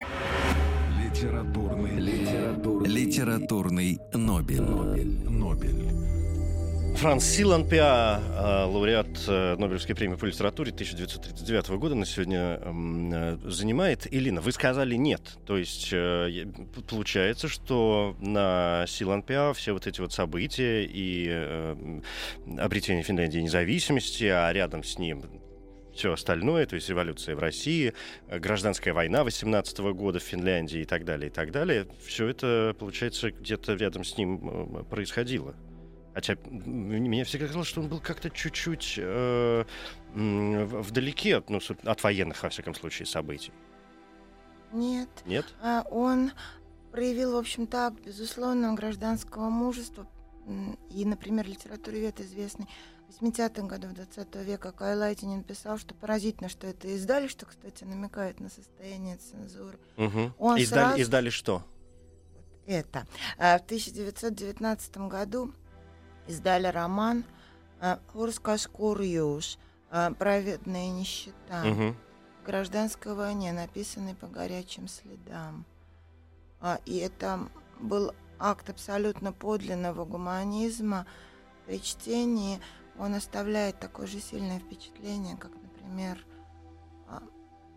Литературный, 0.99 1.99
литературный, 1.99 2.89
Литературный 2.89 3.99
Нобель. 4.13 4.61
Нобель. 4.61 5.29
Нобель. 5.29 6.12
Франц 6.95 7.25
Силанпиа, 7.25 8.21
э, 8.21 8.65
лауреат 8.65 9.07
э, 9.27 9.55
Нобелевской 9.57 9.93
премии 9.93 10.15
по 10.15 10.25
литературе 10.25 10.71
1939 10.71 11.69
года, 11.71 11.95
на 11.95 12.05
сегодня 12.05 12.59
м, 12.63 13.11
э, 13.11 13.37
занимает. 13.43 14.07
Илина, 14.13 14.39
вы 14.39 14.51
сказали 14.53 14.95
нет. 14.95 15.37
То 15.45 15.57
есть 15.57 15.93
получается, 16.89 17.49
что 17.49 18.15
на 18.21 18.85
Силанпиа 18.87 19.53
все 19.53 19.73
вот 19.73 19.85
эти 19.85 19.99
вот 19.99 20.13
события 20.13 20.85
и 20.85 21.27
э, 21.29 21.75
м, 21.77 22.03
обретение 22.57 23.03
Финляндии 23.03 23.39
независимости, 23.39 24.25
а 24.25 24.51
рядом 24.53 24.83
с 24.83 24.97
ним 24.97 25.23
все 25.93 26.13
остальное, 26.13 26.65
то 26.65 26.75
есть 26.75 26.89
революция 26.89 27.35
в 27.35 27.39
России, 27.39 27.93
гражданская 28.29 28.93
война 28.93 29.23
18 29.23 29.77
года 29.93 30.19
в 30.19 30.23
Финляндии 30.23 30.81
и 30.81 30.85
так 30.85 31.05
далее, 31.05 31.29
и 31.29 31.33
так 31.33 31.51
далее, 31.51 31.85
все 32.03 32.27
это, 32.27 32.75
получается, 32.79 33.31
где-то 33.31 33.73
рядом 33.73 34.03
с 34.03 34.17
ним 34.17 34.85
происходило. 34.89 35.53
Хотя 36.13 36.33
м, 36.33 36.39
мне 36.65 37.23
всегда 37.23 37.47
казалось, 37.47 37.67
что 37.67 37.81
он 37.81 37.87
был 37.89 37.99
как-то 37.99 38.29
чуть-чуть 38.29 38.95
э, 38.97 39.65
вдалеке 40.13 41.37
от, 41.37 41.49
ну, 41.49 41.59
от 41.83 42.03
военных, 42.03 42.43
во 42.43 42.49
всяком 42.49 42.75
случае, 42.75 43.05
событий. 43.05 43.51
Нет. 44.71 45.09
Нет? 45.25 45.45
А 45.61 45.83
Он 45.91 46.31
проявил, 46.91 47.33
в 47.33 47.37
общем, 47.37 47.67
так, 47.67 47.93
безусловно, 48.01 48.73
гражданского 48.73 49.49
мужества. 49.49 50.07
И, 50.91 51.05
например, 51.05 51.47
литературовед 51.47 52.19
известный 52.19 52.67
в 53.07 53.23
80-х 53.23 53.65
годах 53.67 53.93
20 53.93 54.35
века 54.45 54.71
Кай 54.71 54.95
Лайтинин 54.97 55.43
писал, 55.43 55.77
что 55.77 55.93
поразительно, 55.95 56.49
что 56.49 56.67
это 56.67 56.87
издали, 56.89 57.27
что, 57.27 57.45
кстати, 57.45 57.83
намекает 57.83 58.39
на 58.39 58.49
состояние 58.49 59.17
цензуры. 59.17 59.77
Мгм. 59.97 60.33
Он 60.37 60.57
издали, 60.57 60.81
сразу- 60.83 61.01
издали 61.01 61.29
что? 61.29 61.63
Это. 62.65 63.05
А 63.37 63.57
В 63.59 63.61
1919 63.63 65.07
году 65.07 65.53
издали 66.27 66.67
роман 66.67 67.23
«Хурскаш 68.13 68.67
Курьюш» 68.67 69.57
«Праведная 70.17 70.89
нищета» 70.89 71.63
Мгм. 71.63 71.95
в 72.41 72.45
гражданской 72.45 73.13
войне, 73.13 73.51
написанный 73.53 74.15
по 74.15 74.27
горячим 74.27 74.87
следам. 74.87 75.65
А, 76.59 76.79
И 76.85 76.97
это 76.97 77.47
был 77.79 78.11
акт 78.39 78.69
абсолютно 78.69 79.31
подлинного 79.33 80.05
гуманизма. 80.05 81.05
При 81.65 81.81
чтении 81.81 82.59
он 82.97 83.13
оставляет 83.15 83.79
такое 83.79 84.07
же 84.07 84.19
сильное 84.19 84.59
впечатление, 84.59 85.37
как, 85.37 85.51
например, 85.61 86.25
а, 87.07 87.21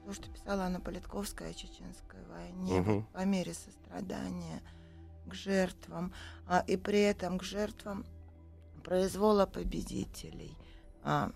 то, 0.05 0.13
что 0.13 0.31
писала 0.31 0.65
Анна 0.65 0.81
Политковская 0.81 1.51
о 1.51 1.55
Чеченской 1.55 2.21
войне, 2.31 2.81
вот 2.83 3.09
по 3.09 3.25
мере 3.25 3.55
сострадания 3.55 4.63
к 5.27 5.35
жертвам, 5.35 6.13
а, 6.47 6.65
и 6.67 6.77
при 6.77 7.01
этом 7.01 7.39
к 7.39 7.43
жертвам 7.43 8.07
произвола 8.87 9.47
победителей 9.47 10.57
а, 11.03 11.33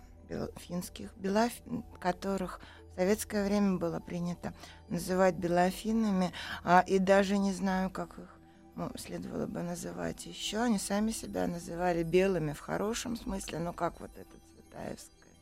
финских, 0.57 1.11
белоф- 1.17 1.83
которых 1.99 2.61
в 2.93 2.97
советское 2.97 3.45
время 3.45 3.77
было 3.77 3.99
принято 3.99 4.55
называть 4.89 5.35
белофинами, 5.35 6.33
а, 6.63 6.85
и 6.87 7.01
даже 7.01 7.39
не 7.39 7.53
знаю, 7.53 7.91
как 7.91 8.17
их 8.19 8.29
ну, 8.77 8.93
следовало 8.97 9.47
бы 9.47 9.63
называть 9.63 10.27
еще. 10.27 10.59
Они 10.59 10.79
сами 10.79 11.11
себя 11.11 11.49
называли 11.49 12.05
белыми 12.05 12.53
в 12.53 12.61
хорошем 12.61 13.17
смысле, 13.17 13.59
но 13.59 13.73
как 13.73 14.01
вот 14.01 14.13
эта 14.17 14.37
цветаевская 14.55 15.33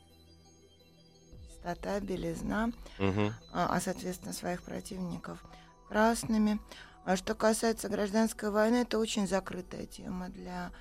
чистота, 1.46 2.00
белизна 2.00 2.72
Мгм. 2.98 3.34
а, 3.52 3.76
а, 3.76 3.80
соответственно, 3.82 4.32
своих 4.32 4.62
противников 4.62 5.44
красными. 5.88 6.58
А 7.04 7.16
что 7.16 7.34
касается 7.34 7.90
гражданской 7.90 8.50
войны, 8.50 8.76
это 8.76 8.98
очень 8.98 9.28
закрытая 9.28 9.84
тема 9.84 10.30
для 10.30 10.72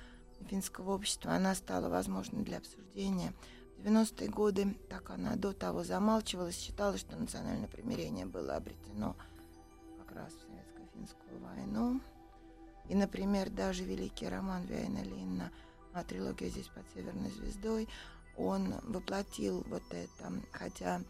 финского 0.46 0.92
общества. 0.92 1.32
Она 1.32 1.54
стала 1.54 1.88
возможной 1.88 2.42
для 2.42 2.58
обсуждения. 2.58 3.32
В 3.78 3.82
90-е 3.82 4.28
годы, 4.28 4.76
так 4.88 5.10
она 5.10 5.36
до 5.36 5.52
того 5.52 5.84
замалчивалась, 5.84 6.58
считалось, 6.58 7.00
что 7.00 7.16
национальное 7.16 7.68
примирение 7.68 8.26
было 8.26 8.56
обретено 8.56 9.14
как 9.98 10.16
раз 10.16 10.32
в 10.32 10.40
советско-финскую 10.40 11.40
войну. 11.40 12.00
И, 12.88 12.94
например, 12.94 13.50
даже 13.50 13.84
великий 13.84 14.28
роман 14.28 14.64
Вяйна 14.64 15.02
Линна 15.02 15.52
«Трилогия 16.08 16.48
здесь 16.48 16.68
под 16.68 16.84
северной 16.94 17.30
звездой», 17.30 17.88
он 18.36 18.74
воплотил 18.84 19.64
вот 19.68 19.82
это, 19.90 20.32
хотя 20.52 21.02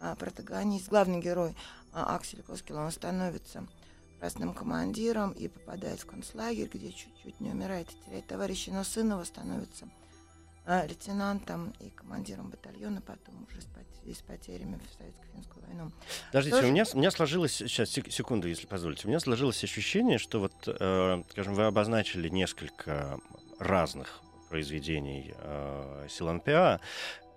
а, 0.00 0.16
протагонист, 0.16 0.88
главный 0.88 1.20
герой 1.20 1.56
а, 1.92 2.16
Аксель 2.16 2.42
Коскил, 2.42 2.76
он 2.76 2.90
становится 2.90 3.66
красным 4.22 4.54
командиром 4.54 5.32
и 5.32 5.48
попадает 5.48 5.98
в 5.98 6.06
концлагерь, 6.06 6.70
где 6.72 6.92
чуть-чуть 6.92 7.40
не 7.40 7.50
умирает 7.50 7.88
и 7.90 8.06
теряет 8.06 8.28
товарища, 8.28 8.70
но 8.70 8.84
сын 8.84 9.10
его 9.10 9.24
становится 9.24 9.88
а, 10.64 10.86
лейтенантом 10.86 11.74
и 11.80 11.90
командиром 11.90 12.48
батальона, 12.48 13.00
потом 13.00 13.48
уже 13.50 13.60
с, 13.60 13.64
пот- 13.64 14.14
с 14.14 14.22
потерями 14.22 14.78
в 14.78 15.02
советско-финскую 15.02 15.66
войну. 15.66 15.90
Подождите, 16.28 16.54
Тоже- 16.56 16.68
у 16.68 16.70
меня, 16.70 16.84
у 16.94 16.98
меня 16.98 17.10
сложилось, 17.10 17.54
сейчас, 17.54 17.90
секунду, 17.90 18.46
если 18.46 18.68
позволите, 18.68 19.08
у 19.08 19.08
меня 19.08 19.18
сложилось 19.18 19.64
ощущение, 19.64 20.18
что 20.18 20.38
вот, 20.38 20.54
э, 20.68 21.24
скажем, 21.30 21.54
вы 21.54 21.64
обозначили 21.64 22.28
несколько 22.28 23.18
разных 23.58 24.20
произведений 24.50 25.34
э, 25.36 26.06
Силанпиа, 26.08 26.78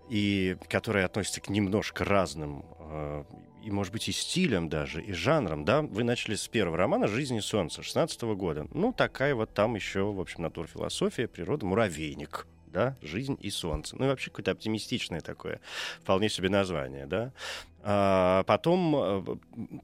и 0.08 0.56
которые 0.70 1.06
относятся 1.06 1.42
к 1.42 1.50
немножко 1.50 2.06
разным, 2.06 2.64
э, 2.78 3.24
и, 3.66 3.72
может 3.72 3.92
быть, 3.92 4.08
и 4.08 4.12
стилям 4.12 4.70
даже, 4.70 5.02
и 5.02 5.12
жанрам, 5.12 5.66
да? 5.66 5.82
Вы 5.82 6.04
начали 6.04 6.36
с 6.36 6.48
первого 6.48 6.78
романа 6.78 7.08
«Жизнь 7.08 7.36
и 7.36 7.42
солнце» 7.42 7.82
16 7.82 8.22
года. 8.36 8.68
Ну, 8.72 8.94
такая 8.94 9.34
вот 9.34 9.56
там 9.56 9.74
еще, 9.74 10.04
в 10.04 10.20
общем, 10.20 10.44
натурфилософия, 10.44 11.28
природа, 11.28 11.66
муравейник, 11.66 12.46
да, 12.68 12.96
«Жизнь 13.02 13.40
и 13.42 13.50
солнце». 13.50 13.96
Ну, 13.98 14.06
и 14.06 14.08
вообще 14.10 14.30
какое-то 14.30 14.52
оптимистичное 14.52 15.22
такое, 15.22 15.62
вполне 16.00 16.30
себе 16.30 16.50
название, 16.50 17.08
да? 17.08 17.34
А 17.82 18.44
потом 18.44 18.96
э, 18.96 19.20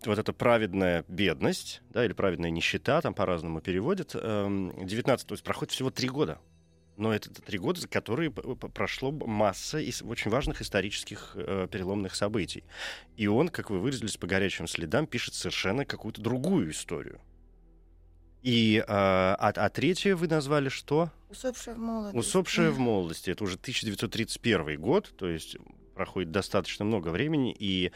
вот 0.06 0.20
эта 0.20 0.32
праведная 0.32 1.04
бедность, 1.08 1.82
да, 1.90 2.06
или 2.06 2.14
праведная 2.14 2.52
нищета, 2.52 3.02
там 3.02 3.16
по-разному 3.16 3.62
переводят, 3.62 4.12
эм, 4.14 4.74
19, 4.78 5.26
то 5.26 5.34
есть 5.34 5.44
проходит 5.44 5.74
всего 5.74 5.90
три 5.90 6.08
года. 6.08 6.38
Но 6.98 7.14
это 7.14 7.30
три 7.30 7.58
года, 7.58 7.82
за 7.82 7.88
которые 7.88 8.32
прошло 8.32 9.12
масса 9.12 9.80
из 9.80 10.02
очень 10.02 10.30
важных 10.30 10.62
исторических 10.62 11.32
э, 11.36 11.68
переломных 11.72 12.16
событий. 12.16 12.64
И 13.18 13.28
он, 13.28 13.50
как 13.50 13.70
вы 13.70 13.80
выразились 13.80 14.18
по 14.18 14.28
горячим 14.28 14.68
следам, 14.68 15.08
пишет 15.08 15.34
совершенно 15.34 15.86
какую-то 15.86 16.22
другую 16.22 16.72
историю. 16.72 17.20
И 18.42 18.78
э, 18.78 18.84
а, 18.88 19.36
а 19.56 19.70
третье 19.70 20.16
вы 20.16 20.28
назвали 20.28 20.70
что? 20.70 21.12
Усопшая 21.30 21.76
в 21.76 21.80
молодости. 21.80 22.18
Усопшая 22.18 22.72
в 22.72 22.80
молодости. 22.80 23.30
Это 23.30 23.44
уже 23.44 23.56
1931 23.56 24.80
год, 24.80 25.14
то 25.16 25.30
есть 25.30 25.58
проходит 25.94 26.32
достаточно 26.32 26.84
много 26.84 27.10
времени, 27.10 27.56
и 27.58 27.92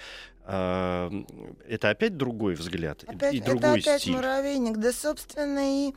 э, 0.46 1.24
это 1.68 1.90
опять 1.90 2.18
другой 2.18 2.54
взгляд 2.54 3.04
Опять, 3.08 3.34
и 3.34 3.38
это 3.40 3.52
другой 3.52 3.80
опять 3.80 4.02
стиль. 4.02 4.14
муравейник. 4.14 4.78
Да, 4.78 4.92
собственно, 4.92 5.88
и 5.88 5.94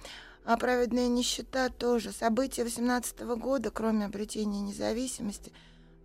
а, 0.48 0.56
праведная 0.56 1.08
нищета 1.08 1.68
тоже. 1.68 2.10
События 2.10 2.64
18 2.64 3.20
года, 3.36 3.70
кроме 3.70 4.06
обретения 4.06 4.62
независимости, 4.62 5.52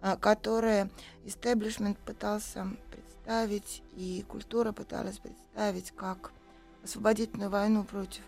а, 0.01 0.17
которое 0.17 0.89
истеблишмент 1.23 1.97
пытался 1.99 2.67
представить, 2.91 3.81
и 3.93 4.25
культура 4.27 4.73
пыталась 4.73 5.17
представить 5.19 5.91
как 5.91 6.33
освободительную 6.83 7.49
войну 7.49 7.85
против 7.85 8.21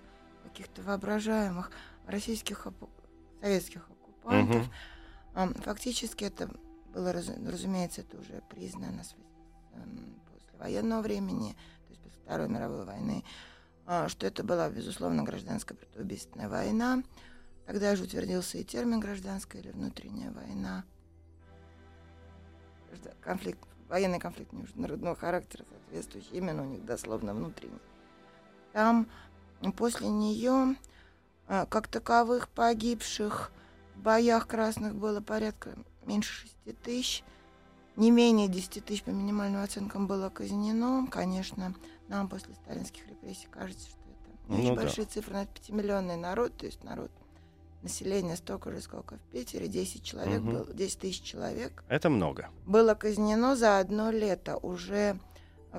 каких-то 0.45 0.83
воображаемых 0.83 1.69
российских, 2.07 2.65
советских 3.41 3.85
оккупантов. 3.89 4.67
А, 5.33 5.49
Фактически 5.63 6.23
это 6.23 6.49
было, 6.93 7.11
разу- 7.11 7.45
разумеется, 7.45 8.01
это 8.01 8.17
уже 8.17 8.41
признано 8.49 9.03
эм, 9.73 10.15
после 10.31 10.59
военного 10.59 11.01
времени, 11.01 11.57
то 11.87 11.89
есть 11.89 12.01
после 12.01 12.21
Второй 12.23 12.47
мировой 12.47 12.85
войны, 12.85 13.25
что 13.85 14.25
это 14.25 14.43
была, 14.43 14.69
безусловно, 14.69 15.23
гражданская 15.23 15.77
братоубийственная 15.77 16.49
война. 16.49 17.03
Тогда 17.65 17.95
же 17.95 18.03
утвердился 18.03 18.57
и 18.57 18.63
термин 18.63 18.99
гражданская 18.99 19.61
или 19.61 19.71
внутренняя 19.71 20.31
война. 20.31 20.83
Конфликт, 23.21 23.59
военный 23.89 24.19
конфликт 24.19 24.53
международного 24.53 25.15
характера, 25.15 25.65
соответствующий 25.69 26.37
именно 26.37 26.63
у 26.63 26.65
них 26.65 26.85
дословно 26.85 27.33
внутренний. 27.33 27.79
Там 28.73 29.07
после 29.77 30.07
нее 30.09 30.75
а, 31.47 31.65
как 31.65 31.87
таковых 31.87 32.49
погибших 32.49 33.51
в 33.95 34.01
боях 34.01 34.47
красных 34.47 34.95
было 34.95 35.21
порядка 35.21 35.75
меньше 36.05 36.47
6 36.65 36.81
тысяч. 36.81 37.23
Не 37.95 38.11
менее 38.11 38.47
10 38.47 38.83
тысяч 38.83 39.03
по 39.03 39.09
минимальным 39.11 39.63
оценкам 39.63 40.07
было 40.07 40.29
казнено. 40.29 41.07
Конечно, 41.09 41.73
нам 42.07 42.27
после 42.29 42.53
сталинских 42.55 43.07
репрессий 43.07 43.47
кажется, 43.49 43.87
что 43.89 43.99
это 43.99 44.37
Ну 44.47 44.57
очень 44.59 44.75
да. 44.75 44.81
большие 44.81 45.05
цифры, 45.05 45.33
но 45.33 45.41
это 45.43 45.51
пятимиллионный 45.53 46.17
народ, 46.17 46.55
то 46.57 46.65
есть 46.65 46.83
народ, 46.83 47.11
население 47.81 48.35
столько 48.35 48.71
же, 48.71 48.81
сколько 48.81 49.17
в 49.17 49.21
Питере, 49.31 49.67
10 49.67 50.03
человек 50.03 50.41
Мгм. 50.41 50.53
было, 50.53 50.73
10 50.73 50.99
тысяч 50.99 51.21
человек 51.21 51.83
Это 51.87 52.09
много. 52.09 52.49
было 52.65 52.93
казнено 52.95 53.55
за 53.55 53.79
одно 53.79 54.11
лето. 54.11 54.57
Уже 54.57 55.19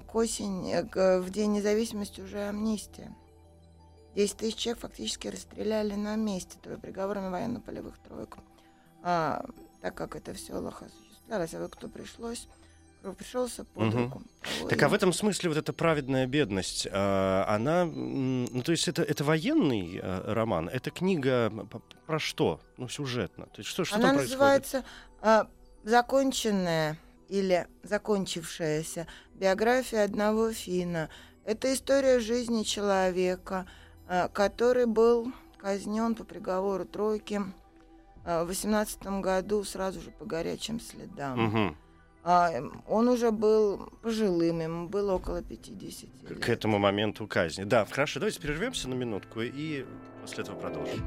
к 0.07 0.15
осени, 0.15 0.87
к- 0.89 1.21
в 1.21 1.31
День 1.31 1.53
независимости 1.53 2.21
уже 2.21 2.49
амнистия. 2.49 3.15
10 4.15 4.37
тысяч 4.37 4.57
человек 4.57 4.81
фактически 4.83 5.29
расстреляли 5.29 5.95
на 5.95 6.17
месте 6.17 6.59
тро- 6.63 6.81
приговорами 6.81 7.29
военно-полевых 7.31 7.99
троек. 7.99 8.37
А, 9.03 9.45
так 9.83 9.95
как 9.95 10.17
это 10.17 10.33
в 10.33 10.39
селах 10.41 10.83
осуществлялось, 10.83 11.55
а 11.55 11.61
вот 11.61 11.73
кто 11.75 11.89
пришлось, 11.89 12.49
пришелся 13.13 13.65
под 13.65 13.85
Мгм. 13.85 14.05
руку. 14.05 14.23
Так 14.69 14.83
а 14.83 14.89
в 14.89 14.95
этом 14.95 15.13
смысле 15.13 15.51
вот 15.51 15.59
эта 15.59 15.73
праведная 15.73 16.27
бедность, 16.27 16.87
а, 16.91 17.45
она, 17.49 17.85
ну 17.85 18.63
то 18.63 18.73
есть 18.73 18.89
это, 18.89 19.03
это 19.03 19.25
военный 19.25 20.01
а, 20.03 20.35
роман, 20.35 20.69
это 20.69 20.91
книга 20.91 21.53
про 22.07 22.19
что? 22.19 22.61
Ну 22.77 22.89
сюжетно. 22.89 23.47
То 23.47 23.59
есть 23.61 23.69
что, 23.71 23.85
что 23.85 23.97
Она 23.97 24.09
там 24.09 24.17
происходит? 24.17 24.39
называется 24.39 24.85
а, 25.21 25.49
«Законченная» 25.85 26.99
или 27.29 27.67
«Закончившаяся 27.83 29.07
биография 29.35 30.05
одного 30.05 30.53
финна». 30.53 31.09
Это 31.45 31.73
история 31.73 32.19
жизни 32.21 32.63
человека, 32.65 33.67
который 34.33 34.87
был 34.87 35.33
казнен 35.59 36.15
по 36.15 36.25
приговору 36.25 36.85
тройки 36.85 37.41
в 38.25 38.45
18 38.47 39.03
году 39.21 39.63
сразу 39.63 40.01
же 40.01 40.11
по 40.11 40.25
горячим 40.25 40.81
следам. 40.81 41.41
Мгм. 41.41 41.77
А, 42.29 42.51
он 42.89 43.07
уже 43.09 43.31
был 43.31 43.89
пожилым, 44.03 44.61
ему 44.61 44.89
было 44.89 45.13
около 45.15 45.43
50 45.43 46.11
К- 46.27 46.31
лет. 46.31 46.45
К 46.45 46.49
этому 46.49 46.79
моменту 46.79 47.25
казни. 47.29 47.63
Да, 47.63 47.85
хорошо, 47.87 48.19
давайте 48.19 48.41
прервемся 48.41 48.89
на 48.89 48.95
минутку 48.95 49.43
и 49.43 49.85
после 50.23 50.43
этого 50.43 50.57
продолжим. 50.59 51.05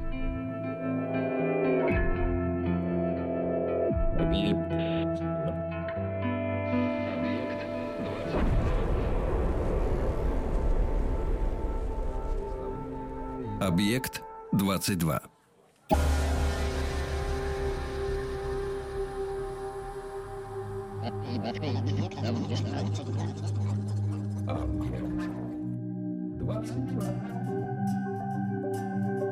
Объект 13.60 14.22
22. 14.52 15.20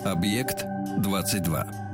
Объект 0.05 0.65
22. 0.99 1.88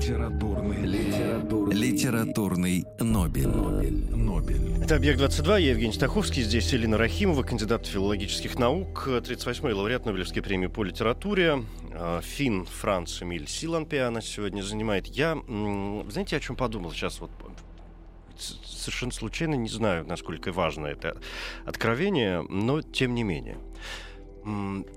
Литературный, 0.00 0.86
литературный, 0.86 1.76
Литературный 1.76 2.86
Нобель. 3.00 3.46
Нобель, 3.46 4.16
Нобель. 4.16 4.82
Это 4.82 4.96
«Объект-22», 4.96 5.60
я 5.60 5.70
Евгений 5.72 5.92
Стаховский, 5.92 6.42
здесь 6.42 6.72
Элина 6.72 6.96
Рахимова, 6.96 7.42
кандидат 7.42 7.86
филологических 7.86 8.58
наук, 8.58 9.06
38-й 9.06 9.74
лауреат 9.74 10.06
Нобелевской 10.06 10.40
премии 10.42 10.68
по 10.68 10.84
литературе, 10.84 11.64
э, 11.90 12.20
фин 12.22 12.64
Франц 12.64 13.20
Эмиль 13.20 13.46
Силанпе 13.46 14.00
она 14.00 14.22
сегодня 14.22 14.62
занимает. 14.62 15.06
Я, 15.06 15.36
знаете, 16.08 16.38
о 16.38 16.40
чем 16.40 16.56
подумал 16.56 16.92
сейчас 16.92 17.20
вот 17.20 17.30
совершенно 18.38 19.12
случайно, 19.12 19.54
не 19.56 19.68
знаю, 19.68 20.06
насколько 20.06 20.50
важно 20.50 20.86
это 20.86 21.18
откровение, 21.66 22.40
но 22.40 22.80
тем 22.80 23.14
не 23.14 23.22
менее. 23.22 23.58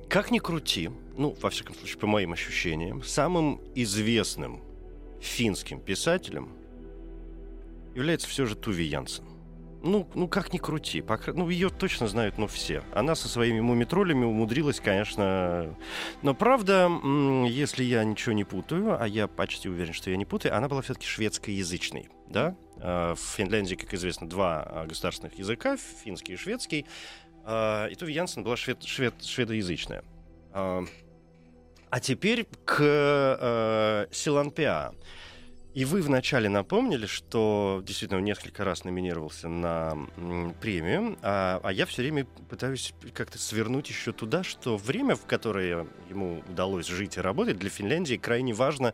Как 0.08 0.32
ни 0.32 0.40
крути, 0.40 0.92
ну, 1.18 1.36
во 1.42 1.50
всяком 1.50 1.76
случае, 1.76 1.98
по 1.98 2.08
моим 2.08 2.32
ощущениям, 2.32 3.04
самым 3.04 3.60
известным 3.76 4.62
финским 5.24 5.80
писателем 5.80 6.50
является 7.96 8.28
все 8.28 8.46
же 8.46 8.56
Туви 8.56 8.86
Янсен. 8.86 9.24
Ну, 9.82 10.08
ну 10.16 10.30
как 10.30 10.54
ни 10.54 10.60
крути, 10.60 11.02
по 11.02 11.20
ну 11.34 11.50
ее 11.50 11.70
точно 11.70 12.08
знают, 12.08 12.38
ну 12.38 12.48
все. 12.48 12.84
Она 12.94 13.16
со 13.16 13.28
своими 13.28 13.60
мумитролями 13.60 14.24
умудрилась, 14.24 14.80
конечно. 14.80 15.76
Но 16.22 16.34
правда, 16.34 16.90
если 17.48 17.84
я 17.84 18.04
ничего 18.06 18.32
не 18.34 18.46
путаю, 18.46 19.02
а 19.02 19.06
я 19.06 19.28
почти 19.28 19.68
уверен, 19.68 19.92
что 19.92 20.10
я 20.10 20.16
не 20.16 20.24
путаю, 20.24 20.56
она 20.56 20.70
была 20.70 20.82
все-таки 20.82 21.06
шведскоязычной, 21.06 22.08
да? 22.30 22.56
А, 22.78 23.16
В 23.16 23.20
Финляндии, 23.20 23.76
как 23.76 23.94
известно, 23.94 24.30
два 24.30 24.64
а, 24.64 24.86
государственных 24.86 25.38
языка, 25.38 25.76
финский 25.76 26.34
и 26.34 26.38
шведский. 26.38 26.86
А, 27.44 27.88
И 27.88 27.96
Туви 27.96 28.14
Янсен 28.14 28.44
была 28.44 28.56
швед, 28.56 28.84
швед, 28.84 29.22
шведоязычная. 29.22 30.04
А, 31.94 32.00
теперь 32.00 32.48
к 32.66 32.82
э, 32.82 34.08
Силанпиа. 34.10 34.94
И 35.74 35.86
вы 35.86 36.04
вначале 36.04 36.50
напомнили, 36.50 37.08
что 37.08 37.82
действительно 37.84 38.20
он 38.20 38.26
несколько 38.26 38.64
раз 38.64 38.84
номинировался 38.84 39.48
на 39.48 39.98
премию, 40.62 41.18
а, 41.24 41.60
а 41.64 41.72
я 41.72 41.88
все 41.88 42.04
время 42.04 42.26
пытаюсь 42.48 42.94
как-то 43.14 43.40
свернуть 43.40 43.90
еще 43.90 44.12
туда, 44.12 44.44
что 44.44 44.78
время, 44.78 45.16
в 45.16 45.26
которое 45.26 45.88
ему 46.10 46.44
удалось 46.48 46.86
жить 46.86 47.18
и 47.18 47.22
работать, 47.22 47.58
для 47.58 47.72
Финляндии 47.72 48.18
крайне 48.18 48.54
важно 48.54 48.94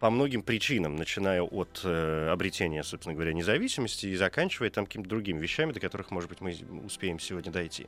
по 0.00 0.10
многим 0.10 0.42
причинам, 0.42 0.96
начиная 0.96 1.40
от 1.40 1.80
э, 1.84 2.28
обретения, 2.30 2.84
собственно 2.84 3.14
говоря, 3.14 3.32
независимости 3.32 4.06
и 4.06 4.14
заканчивая 4.14 4.68
там 4.68 4.84
какими-то 4.84 5.08
другими 5.08 5.40
вещами, 5.40 5.72
до 5.72 5.80
которых, 5.80 6.10
может 6.10 6.28
быть, 6.28 6.42
мы 6.42 6.54
успеем 6.84 7.18
сегодня 7.20 7.50
дойти. 7.50 7.86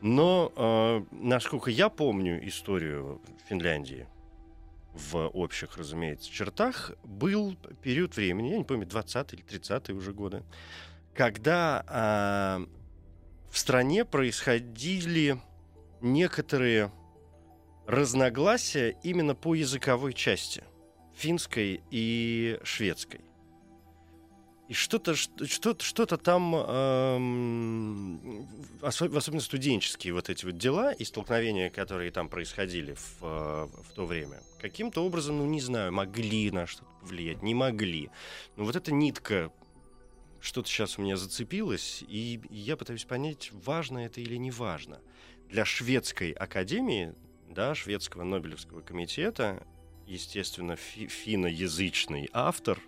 Но, 0.00 0.52
э, 0.56 1.02
насколько 1.12 1.70
я 1.70 1.90
помню 1.90 2.44
историю 2.48 3.20
Финляндии, 3.48 4.08
в 4.98 5.28
общих, 5.28 5.76
разумеется, 5.76 6.30
чертах 6.30 6.92
был 7.04 7.56
период 7.82 8.16
времени, 8.16 8.48
я 8.48 8.58
не 8.58 8.64
помню, 8.64 8.86
20 8.86 9.32
или 9.32 9.42
30 9.42 9.90
уже 9.90 10.12
годы, 10.12 10.42
когда 11.14 11.84
а, 11.86 12.66
в 13.50 13.58
стране 13.58 14.04
происходили 14.04 15.40
некоторые 16.00 16.92
разногласия 17.86 18.96
именно 19.02 19.34
по 19.34 19.54
языковой 19.54 20.12
части, 20.12 20.62
финской 21.14 21.80
и 21.90 22.58
шведской. 22.62 23.20
И 24.68 24.74
что-то, 24.74 25.14
что- 25.14 25.46
что-то, 25.46 25.82
что-то 25.82 26.18
там, 26.18 26.54
эм, 26.54 28.46
особенно 28.82 29.40
студенческие 29.40 30.12
вот 30.12 30.28
эти 30.28 30.44
вот 30.44 30.58
дела 30.58 30.92
и 30.92 31.04
столкновения, 31.04 31.70
которые 31.70 32.10
там 32.10 32.28
происходили 32.28 32.92
в, 32.92 33.22
э, 33.22 33.68
в 33.82 33.92
то 33.94 34.04
время, 34.04 34.42
каким-то 34.60 35.02
образом, 35.04 35.38
ну 35.38 35.46
не 35.46 35.62
знаю, 35.62 35.92
могли 35.94 36.50
на 36.50 36.66
что-то 36.66 36.90
повлиять, 37.00 37.42
не 37.42 37.54
могли. 37.54 38.10
Но 38.56 38.64
вот 38.64 38.76
эта 38.76 38.92
нитка 38.92 39.50
что-то 40.38 40.68
сейчас 40.68 40.98
у 40.98 41.02
меня 41.02 41.16
зацепилось, 41.16 42.04
и 42.06 42.38
я 42.50 42.76
пытаюсь 42.76 43.04
понять, 43.06 43.50
важно 43.52 43.98
это 44.04 44.20
или 44.20 44.36
не 44.36 44.50
важно. 44.50 45.00
Для 45.48 45.64
шведской 45.64 46.32
академии, 46.32 47.14
да, 47.48 47.74
шведского 47.74 48.22
Нобелевского 48.22 48.82
комитета, 48.82 49.66
естественно, 50.06 50.76
фи- 50.76 51.08
финноязычный 51.08 52.28
автор 52.34 52.78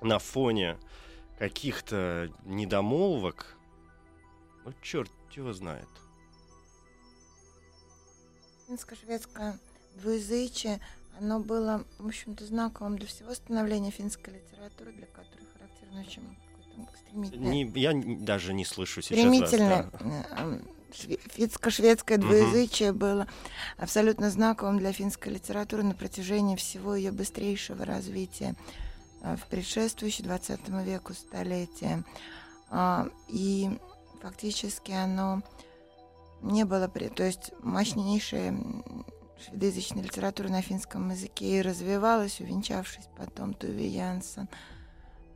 на 0.00 0.18
фоне 0.18 0.78
каких-то 1.38 2.30
недомолвок, 2.44 3.56
ну, 4.64 4.72
черт 4.82 5.10
его 5.32 5.52
знает. 5.52 5.88
Финско-шведское 8.68 9.58
двуязычие, 9.96 10.80
оно 11.18 11.40
было, 11.40 11.84
в 11.98 12.06
общем-то, 12.06 12.44
знаковым 12.44 12.98
для 12.98 13.08
всего 13.08 13.34
становления 13.34 13.90
финской 13.90 14.34
литературы, 14.34 14.92
для 14.92 15.06
которой 15.06 15.44
характерно 15.54 16.00
очень 16.00 16.22
стремительное, 17.10 17.50
Не, 17.50 17.64
я 17.74 17.92
даже 17.94 18.52
не 18.52 18.64
слышу 18.64 19.02
сейчас 19.02 19.18
стремительное 19.18 19.90
да. 19.92 19.98
э, 20.00 20.42
эм, 20.42 20.68
шве- 20.92 21.20
финско-шведское 21.34 22.18
двуязычие 22.18 22.92
было 22.92 23.26
абсолютно 23.76 24.30
знаковым 24.30 24.78
для 24.78 24.92
финской 24.92 25.32
литературы 25.32 25.82
на 25.82 25.94
протяжении 25.94 26.56
всего 26.56 26.94
ее 26.94 27.10
быстрейшего 27.12 27.84
развития 27.84 28.54
в 29.22 29.46
предшествующие 29.48 30.24
20 30.24 30.68
веку 30.84 31.14
столетия. 31.14 32.04
А, 32.70 33.08
И 33.28 33.70
фактически 34.22 34.92
оно 34.92 35.42
не 36.42 36.64
было, 36.64 36.88
при... 36.88 37.08
то 37.08 37.22
есть 37.22 37.52
мощнейшая 37.62 38.56
шведоязычная 39.44 40.02
литература 40.02 40.48
на 40.48 40.62
финском 40.62 41.10
языке 41.10 41.58
и 41.58 41.62
развивалась, 41.62 42.40
увенчавшись 42.40 43.08
потом 43.16 43.54
Туви 43.54 43.86
Янсен, 43.86 44.48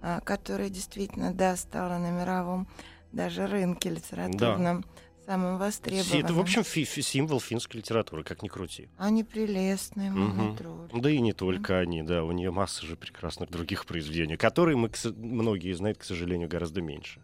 а, 0.01 0.21
которая 0.21 0.69
действительно, 0.69 1.33
да, 1.33 1.57
стала 1.57 1.99
на 1.99 2.11
мировом 2.11 2.69
даже 3.13 3.47
рынке 3.47 3.91
литературном 3.91 4.85
самым 5.27 5.59
востребованным. 5.59 6.25
Это, 6.25 6.35
в 6.35 6.41
общем, 6.41 6.65
фи- 6.65 6.85
фи- 6.85 7.03
символ 7.03 7.41
финской 7.41 7.81
литературы, 7.81 8.25
как 8.25 8.43
ни 8.43 8.49
крути. 8.49 8.89
Они 8.99 9.25
прелестные, 9.25 10.11
Мгм. 10.11 10.21
мумитроли. 10.37 11.01
Да 11.01 11.11
и 11.11 11.21
не 11.21 11.33
только 11.33 11.79
они, 11.79 12.03
да, 12.03 12.25
у 12.25 12.33
нее 12.33 12.51
масса 12.51 12.85
же 12.87 12.97
прекрасных 12.97 13.51
других 13.51 13.87
произведений, 13.87 14.37
которые 14.37 14.77
мы, 14.77 14.91
многие 15.17 15.73
знают, 15.75 15.99
к 15.99 16.05
сожалению, 16.05 16.49
гораздо 16.49 16.83
меньше. 16.83 17.21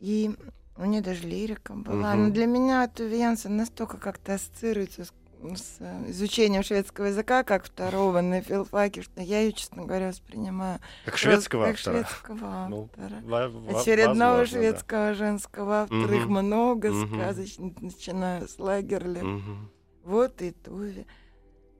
И 0.00 0.30
у 0.76 0.84
нее 0.84 1.00
даже 1.00 1.26
лирика 1.26 1.74
была. 1.74 2.14
Мгм. 2.14 2.24
Но 2.28 2.30
для 2.32 2.46
меня 2.46 2.86
Туве 2.88 3.20
Янсен 3.20 3.56
настолько 3.56 3.96
как-то 3.96 4.34
ассоциируется 4.34 5.04
с, 5.04 5.12
с, 5.54 5.76
э, 5.80 6.10
изучением 6.10 6.62
шведского 6.62 7.06
языка, 7.06 7.44
как 7.44 7.64
второго 7.64 8.20
на 8.20 8.40
филфаке, 8.40 9.02
что 9.02 9.20
я 9.20 9.40
ее, 9.40 9.52
честно 9.52 9.84
говоря, 9.84 10.08
воспринимаю 10.08 10.80
Как 11.04 11.16
шведского 11.18 11.66
как 11.66 11.74
автора. 11.74 12.04
шведского 12.04 12.66
Ну, 12.68 12.84
автора. 12.94 13.20
Во- 13.24 13.80
Очередного 13.80 14.38
возможно, 14.38 14.44
да. 14.44 14.46
шведского 14.68 15.14
женского 15.14 15.74
автора. 15.82 16.14
Их 16.16 16.24
Мгм. 16.26 16.32
много 16.46 16.90
Мгм. 16.90 17.14
сказочных, 17.20 17.80
начиная 17.82 18.46
с 18.46 18.58
Лагерли. 18.58 19.20
Мгм. 19.20 19.70
Вот 20.04 20.40
и 20.42 20.50
Туве. 20.52 21.06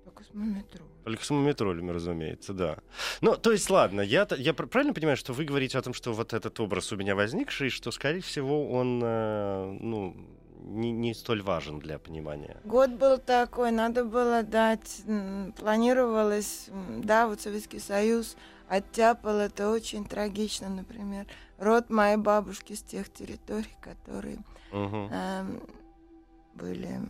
Только 0.05 0.23
с 0.25 0.35
Мумитролем. 0.35 0.89
Только 1.05 1.23
с 1.23 1.29
мумитролями, 1.31 1.91
разумеется, 1.91 2.55
да. 2.55 2.79
Ну, 3.21 3.37
то 3.37 3.53
есть, 3.53 3.69
ладно, 3.69 4.01
я, 4.01 4.27
я 4.39 4.55
пр- 4.55 4.67
правильно 4.67 4.95
понимаю, 4.95 5.19
что 5.19 5.35
вы 5.35 5.45
говорите 5.45 5.77
о 5.77 5.83
том, 5.83 5.93
что 5.93 6.15
вот 6.15 6.33
этот 6.33 6.59
образ 6.61 6.93
у 6.93 6.97
меня 6.97 7.15
возникший, 7.15 7.69
что, 7.69 7.91
скорее 7.91 8.23
всего, 8.23 8.71
он, 8.71 9.03
э, 9.05 9.77
ну, 9.81 10.17
не, 10.65 10.93
не 10.93 11.15
столь 11.15 11.43
важен 11.43 11.79
для 11.79 11.99
понимания. 11.99 12.57
Год 12.65 12.91
был 12.91 13.19
такой, 13.19 13.71
надо 13.71 14.05
было 14.05 14.43
дать, 14.43 15.03
планировалось, 15.57 16.69
да, 17.03 17.29
вот 17.29 17.41
Советский 17.41 17.79
Союз 17.81 18.37
оттяпал, 18.69 19.37
это 19.39 19.71
очень 19.71 20.05
трагично, 20.07 20.69
например, 20.69 21.27
род 21.59 21.91
моей 21.91 22.17
бабушки 22.17 22.73
с 22.73 22.83
тех 22.83 23.13
территорий, 23.13 23.77
которые 23.81 24.39
Мгм. 24.73 25.09
эм, 25.13 25.61
были 26.55 27.01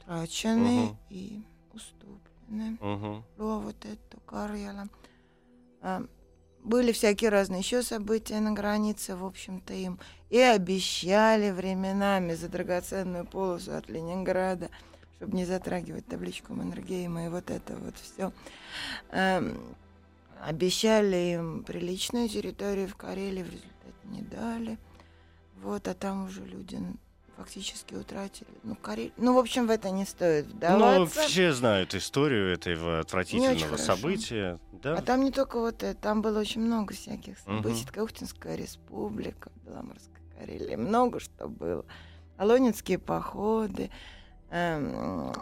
утрачены 0.00 0.86
Мгм. 0.86 0.98
и 1.10 1.42
уступлены. 1.72 2.78
Вот 3.36 3.84
эту 3.84 4.20
Карьяла. 4.26 4.88
А, 5.80 6.02
Были 6.64 6.92
всякие 6.92 7.28
разные 7.28 7.60
еще 7.60 7.82
события 7.82 8.40
на 8.40 8.52
границе, 8.52 9.14
в 9.16 9.24
общем-то, 9.26 9.74
им 9.74 9.98
и 10.30 10.38
обещали 10.38 11.50
временами 11.50 12.32
за 12.32 12.48
драгоценную 12.48 13.26
полосу 13.26 13.76
от 13.76 13.90
Ленинграда, 13.90 14.70
чтобы 15.16 15.36
не 15.36 15.44
затрагивать 15.44 16.06
табличку 16.06 16.54
Маннергейма 16.54 17.26
и 17.26 17.28
вот 17.28 17.50
это 17.50 17.76
вот 17.76 17.94
все. 17.98 18.32
Обещали 20.40 21.34
им 21.34 21.64
приличную 21.64 22.30
территорию 22.30 22.88
в 22.88 22.96
Карелии, 22.96 23.42
в 23.42 23.50
результате 23.50 24.04
не 24.04 24.22
дали. 24.22 24.78
Вот, 25.62 25.86
а 25.86 25.94
там 25.94 26.24
уже 26.24 26.44
люди 26.44 26.78
фактически 27.36 27.94
утратили. 27.94 28.48
Ну, 28.62 28.74
Карель... 28.76 29.12
ну 29.16 29.34
в 29.34 29.38
общем, 29.38 29.66
в 29.66 29.70
это 29.70 29.90
не 29.90 30.04
стоит 30.04 30.46
Ну, 30.46 30.56
вдаваться. 30.56 31.22
все 31.22 31.52
знают 31.52 31.94
историю 31.94 32.52
этого 32.52 33.00
отвратительного 33.00 33.76
события. 33.76 34.58
Да? 34.72 34.96
А 34.98 35.02
там 35.02 35.24
не 35.24 35.30
только 35.30 35.58
вот 35.58 35.82
это, 35.82 35.98
там 35.98 36.22
было 36.22 36.40
очень 36.40 36.60
много 36.60 36.94
всяких 36.94 37.38
событий. 37.38 37.86
Каухтинская 37.92 38.56
республика, 38.56 39.50
Беломорская 39.64 40.22
Карелия, 40.38 40.76
много 40.76 41.20
что 41.20 41.48
было. 41.48 41.84
Алонинские 42.36 42.98
походы, 42.98 43.90
эм, 44.50 45.32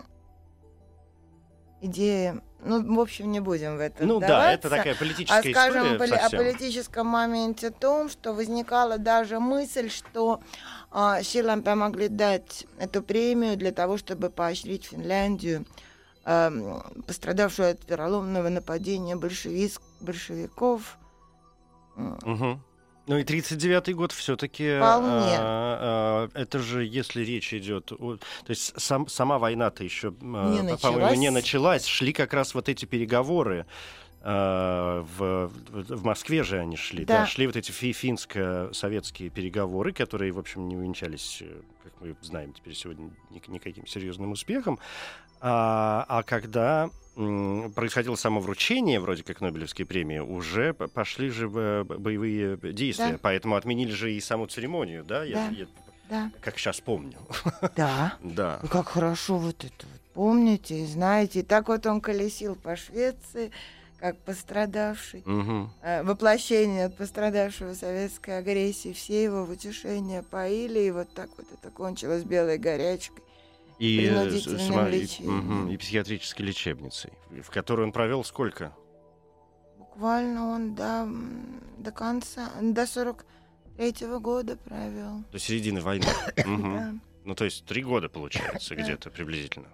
идеи. 1.83 2.41
Ну, 2.65 2.95
в 2.97 3.01
общем, 3.01 3.33
не 3.33 3.41
будем 3.41 3.77
в 3.77 3.81
это 3.81 4.05
Ну 4.05 4.21
да, 4.21 4.27
вдаваться. 4.27 4.53
это 4.53 4.71
такая 4.71 4.95
А 4.95 4.97
политическая 4.97 5.51
скажем 5.53 5.83
история 5.83 5.99
поли- 5.99 6.17
о 6.17 6.31
политическом 6.31 7.07
моменте 7.09 7.71
том, 7.71 8.09
что 8.09 8.33
возникала 8.33 8.99
даже 8.99 9.41
мысль, 9.41 9.91
что 9.91 10.41
а, 10.93 11.23
Шилам 11.23 11.65
могли 11.77 12.07
дать 12.09 12.67
эту 12.79 13.03
премию 13.03 13.57
для 13.57 13.73
того, 13.73 13.97
чтобы 13.99 14.31
поощрить 14.31 14.85
Финляндию, 14.85 15.65
ам, 16.25 16.85
пострадавшую 17.07 17.73
от 17.73 17.91
вероломного 17.91 18.49
нападения 18.49 19.17
большевиц- 19.17 19.81
большевиков. 20.01 20.99
Мгм. 21.97 22.63
Ну 23.07 23.19
и 23.19 23.25
39-й 23.25 23.95
год 23.95 24.13
все-таки... 24.13 24.77
Вполне. 24.79 25.35
это 26.41 26.59
же, 26.61 26.85
если 26.85 27.23
речь 27.25 27.53
идет... 27.53 27.91
о- 27.93 28.17
то 28.17 28.51
есть 28.51 28.81
сам, 28.81 29.09
сама 29.09 29.39
война-то 29.39 29.83
еще, 29.83 30.15
Не 30.21 30.77
по-моему, 30.77 31.15
не 31.15 31.31
началась. 31.31 31.85
Шли 31.87 32.13
как 32.13 32.33
раз 32.33 32.55
вот 32.55 32.69
эти 32.69 32.85
переговоры. 32.85 33.67
э, 34.25 35.05
в, 35.19 35.51
в- 35.71 36.05
Москве 36.05 36.45
же 36.45 36.61
они 36.61 36.77
шли, 36.77 37.05
да, 37.05 37.21
Да. 37.23 37.27
шли 37.27 37.47
вот 37.49 37.57
эти 37.57 37.73
фи- 37.73 37.93
финско-советские 37.93 39.31
переговоры, 39.31 39.93
которые, 39.93 40.31
в 40.31 40.39
общем, 40.39 40.69
не 40.69 40.77
увенчались, 40.77 41.39
э, 41.41 41.61
как 41.83 41.93
мы 42.01 42.15
знаем 42.23 42.53
теперь 42.53 42.75
сегодня, 42.75 43.11
ник- 43.31 43.49
никаким 43.49 43.85
серьезным 43.87 44.31
успехом. 44.31 44.79
А, 45.41 46.05
а 46.09 46.23
когда 46.23 46.89
происходило 47.15 48.15
самовручение, 48.15 48.99
вроде 49.01 49.23
как 49.23 49.41
Нобелевской 49.41 49.85
премии, 49.85 50.19
уже 50.19 50.73
пошли 50.75 51.29
же 51.31 51.49
боевые 51.49 52.57
действия, 52.73 53.13
Да. 53.13 53.19
поэтому 53.21 53.57
отменили 53.57 53.93
же 53.93 54.13
и 54.13 54.21
саму 54.21 54.47
церемонию, 54.47 55.05
да? 55.05 55.25
Я- 55.25 55.35
Да. 55.35 55.49
я 55.57 55.67
Да, 56.11 56.31
как 56.41 56.59
сейчас 56.59 56.81
помню. 56.81 57.19
да. 57.77 58.15
Да. 58.23 58.61
Ну, 58.63 58.69
Как 58.69 58.89
хорошо 58.89 59.39
вот 59.39 59.65
это 59.65 59.87
вот 59.91 60.01
помните 60.15 60.81
и 60.83 60.87
знаете. 60.87 61.41
И 61.41 61.43
так 61.43 61.69
вот 61.69 61.87
он 61.87 62.01
колесил 62.03 62.55
по 62.55 62.77
Швеции, 62.77 63.51
как 63.99 64.19
пострадавший. 64.19 65.23
Э, 65.83 66.03
воплощение 66.03 66.91
пострадавшего 66.91 67.73
советской 67.75 68.39
агрессии, 68.39 68.93
все 68.93 69.23
его 69.25 69.45
в 69.45 69.51
утешение 69.51 70.23
поили, 70.23 70.81
и 70.81 70.91
вот 70.91 71.09
так 71.15 71.31
вот 71.39 71.47
это 71.53 71.71
кончилось 71.71 72.25
белой 72.25 72.59
горячкой. 72.59 73.23
И, 73.83 74.39
сама- 74.39 74.89
и- 74.91 75.27
мгм, 75.27 75.69
и 75.69 75.77
психиатрической 75.77 76.47
лечебницей, 76.47 77.13
в 77.43 77.51
которой 77.51 77.83
он 77.83 77.91
провел 77.91 78.23
сколько? 78.23 78.73
Буквально 79.77 80.47
он 80.51 80.75
до, 80.77 81.09
до 81.79 81.91
конца, 81.91 82.49
до 82.61 82.87
43 82.87 84.07
года 84.21 84.57
провел. 84.57 85.25
До 85.33 85.39
середины 85.41 85.81
войны. 85.81 86.07
Мгм. 86.47 86.75
Да. 86.77 86.95
Ну, 87.25 87.35
то 87.35 87.45
есть 87.45 87.65
три 87.65 87.83
года, 87.83 88.09
получается, 88.09 88.77
где-то 88.77 89.11
приблизительно. 89.11 89.69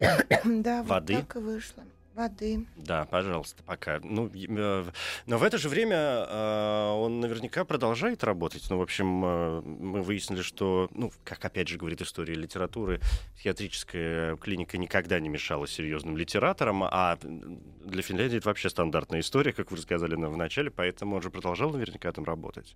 Да, 0.00 0.82
Воды? 0.84 1.16
вот 1.16 1.26
так 1.28 1.36
и 1.36 1.38
вышло. 1.40 1.84
Воды. 2.18 2.66
Да, 2.74 3.04
пожалуйста, 3.04 3.62
пока. 3.62 4.00
Ну, 4.02 4.28
э, 4.34 4.84
но 5.26 5.38
в 5.38 5.42
это 5.44 5.56
же 5.56 5.68
время 5.68 5.96
э, 5.96 6.90
он 6.90 7.20
наверняка 7.20 7.64
продолжает 7.64 8.24
работать. 8.24 8.66
Ну, 8.70 8.78
в 8.78 8.82
общем, 8.82 9.24
э, 9.24 9.60
мы 9.60 10.02
выяснили, 10.02 10.42
что, 10.42 10.88
ну, 10.90 11.12
как 11.22 11.44
опять 11.44 11.68
же 11.68 11.78
говорит 11.78 12.02
история 12.02 12.34
литературы, 12.34 13.00
психиатрическая 13.36 14.36
клиника 14.38 14.78
никогда 14.78 15.20
не 15.20 15.28
мешала 15.28 15.68
серьезным 15.68 16.16
литераторам, 16.16 16.82
а 16.82 17.18
для 17.22 18.02
Финляндии 18.02 18.38
это 18.38 18.48
вообще 18.48 18.68
стандартная 18.68 19.20
история, 19.20 19.52
как 19.52 19.70
вы 19.70 19.76
рассказали 19.76 20.16
нам 20.16 20.32
в 20.32 20.36
начале, 20.36 20.72
поэтому 20.72 21.14
он 21.14 21.22
же 21.22 21.30
продолжал 21.30 21.70
наверняка 21.70 22.10
там 22.10 22.24
работать. 22.24 22.74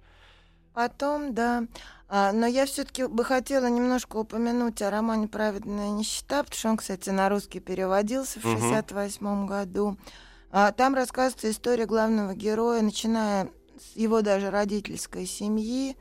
Потом, 0.75 1.35
да. 1.35 1.65
А, 2.09 2.33
но 2.33 2.47
я 2.47 2.67
все-таки 2.67 3.05
бы 3.07 3.25
хотела 3.25 3.67
немножко 3.67 4.17
упомянуть 4.17 4.83
о 4.83 4.91
романе 4.91 5.29
«Праведная 5.29 5.91
нищета», 5.91 6.43
потому 6.43 6.59
что 6.59 6.69
он, 6.71 6.77
кстати, 6.77 7.11
на 7.11 7.29
русский 7.29 7.61
переводился 7.61 8.41
в 8.41 8.45
Мгм. 8.45 8.57
1968 8.57 9.47
году. 9.47 9.97
А, 10.51 10.73
там 10.73 10.95
рассказывается 10.95 11.51
история 11.51 11.87
главного 11.87 12.35
героя, 12.35 12.83
начиная 12.83 13.49
с 13.79 13.97
его 13.97 14.21
даже 14.21 14.51
родительской 14.51 15.27
семьи. 15.27 15.97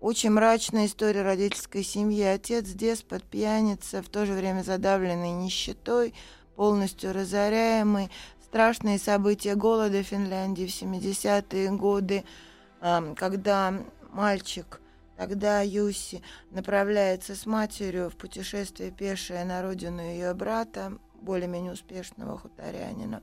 Очень 0.00 0.30
мрачная 0.30 0.86
история 0.86 1.22
родительской 1.22 1.82
семьи. 1.82 2.22
Отец, 2.22 2.66
деспот, 2.68 3.24
пьяница, 3.24 4.02
в 4.02 4.08
то 4.08 4.26
же 4.26 4.34
время 4.34 4.62
задавленный 4.62 5.32
нищетой, 5.32 6.14
полностью 6.56 7.12
разоряемый. 7.12 8.10
Страшные 8.44 8.98
события 8.98 9.56
голода 9.56 10.02
в 10.02 10.06
Финляндии 10.06 10.66
в 10.66 10.70
70-е 10.70 11.72
годы, 11.72 12.24
когда 13.16 13.82
мальчик, 14.10 14.80
тогда 15.16 15.62
Юси, 15.62 16.22
направляется 16.50 17.34
с 17.34 17.46
матерью 17.46 18.10
в 18.10 18.16
путешествие 18.16 18.90
пешее 18.90 19.44
на 19.44 19.62
родину 19.62 20.02
ее 20.02 20.34
брата, 20.34 20.98
более-менее 21.14 21.72
успешного 21.72 22.36
хуторянина. 22.36 23.22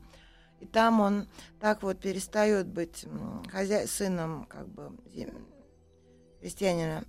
И 0.60 0.66
там 0.66 1.00
он 1.00 1.28
так 1.60 1.84
вот 1.84 2.00
перестает 2.00 2.68
быть 2.68 3.06
хозя... 3.52 3.86
сыном 3.88 4.46
как 4.46 4.68
бы 4.68 4.92
крестьянина, 6.40 7.04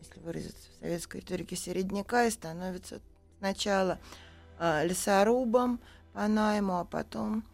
если 0.00 0.20
выразиться 0.20 0.70
в 0.70 0.80
советской 0.80 1.18
риторике, 1.18 1.56
середняка, 1.56 2.24
и 2.24 2.30
становится 2.30 3.00
сначала 3.38 3.98
а, 4.58 4.84
лесорубом 4.84 5.80
по 6.14 6.26
найму, 6.26 6.78
а 6.78 6.84
потом 6.84 7.44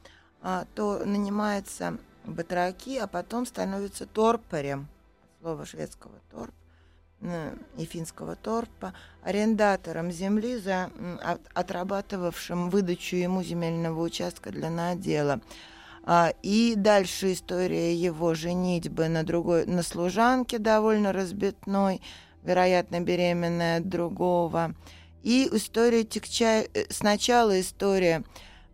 а, 0.40 0.66
то 0.74 1.04
нанимается 1.04 1.98
батраки, 2.26 2.98
а 2.98 3.06
потом 3.06 3.46
становится 3.46 4.06
торпарем, 4.06 4.88
от 5.22 5.40
слова 5.42 5.66
шведского 5.66 6.14
торп, 6.30 6.54
и 7.78 7.84
финского 7.84 8.36
торпа, 8.36 8.92
арендатором 9.22 10.12
земли, 10.12 10.58
за, 10.58 10.90
отрабатывавшим 11.54 12.70
выдачу 12.70 13.16
ему 13.16 13.42
земельного 13.42 14.00
участка 14.02 14.50
для 14.50 14.70
надела. 14.70 15.40
А, 16.04 16.32
И 16.42 16.74
дальше 16.76 17.32
история 17.32 17.94
его 17.94 18.34
женитьбы 18.34 19.08
на 19.08 19.24
другой, 19.24 19.66
на 19.66 19.82
служанке 19.82 20.58
довольно 20.58 21.12
разбитной, 21.12 22.00
вероятно, 22.44 23.00
беременная 23.00 23.78
от 23.78 23.88
другого. 23.88 24.74
И 25.22 25.48
история 25.50 26.04
тягча... 26.04 26.66
э, 26.72 26.84
Сначала 26.90 27.60
история 27.60 28.22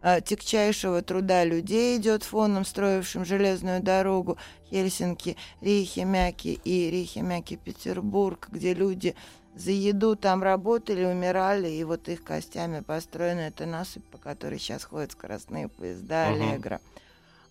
тягчайшего 0.03 1.03
труда 1.03 1.45
людей 1.45 1.97
идет 1.97 2.25
фоном, 2.25 2.65
строившим 2.65 3.25
железную 3.25 3.81
дорогу 3.83 4.37
Хельсинки, 4.71 5.37
Рихи-Мяки 5.61 6.61
и 6.65 6.91
Рихи-Мяки-Петербург, 6.91 8.49
где 8.51 8.75
люди 8.75 9.15
за 9.55 9.71
еду 9.71 10.17
там 10.17 10.43
работали, 10.43 11.05
умирали, 11.05 11.69
и 11.69 11.85
вот 11.85 12.09
их 12.09 12.25
костями 12.25 12.81
построена 12.81 13.41
эта 13.41 13.67
насыпь, 13.67 14.05
по 14.07 14.19
которой 14.19 14.59
сейчас 14.59 14.85
ходят 14.85 15.13
скоростные 15.13 15.69
поезда. 15.69 16.29
Аллегра. 16.29 16.81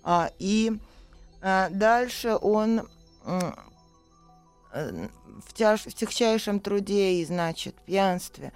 А, 0.04 0.32
и 0.40 0.74
а, 1.42 1.70
дальше 1.70 2.36
он 2.42 2.88
э, 3.26 3.54
в, 4.74 5.54
тяж, 5.54 5.82
в 5.82 5.94
тягчайшем 5.94 6.60
труде 6.60 7.14
и, 7.14 7.26
значит, 7.26 7.76
пьянстве 7.86 8.52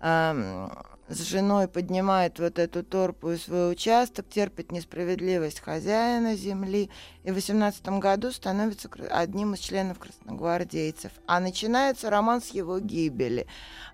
ам, 0.00 0.70
с 1.08 1.20
женой 1.22 1.68
поднимает 1.68 2.38
вот 2.38 2.58
эту 2.58 2.82
торпу 2.82 3.32
и 3.32 3.36
свой 3.36 3.72
участок, 3.72 4.28
терпит 4.28 4.70
несправедливость 4.72 5.60
хозяина 5.60 6.36
земли, 6.36 6.90
и 7.24 7.30
в 7.30 7.34
18 7.34 7.86
году 7.98 8.30
становится 8.30 8.88
одним 9.10 9.54
из 9.54 9.60
членов 9.60 9.98
красногвардейцев. 9.98 11.12
А 11.26 11.40
начинается 11.40 12.08
роман 12.08 12.40
с 12.40 12.50
его 12.50 12.78
гибели. 12.78 13.46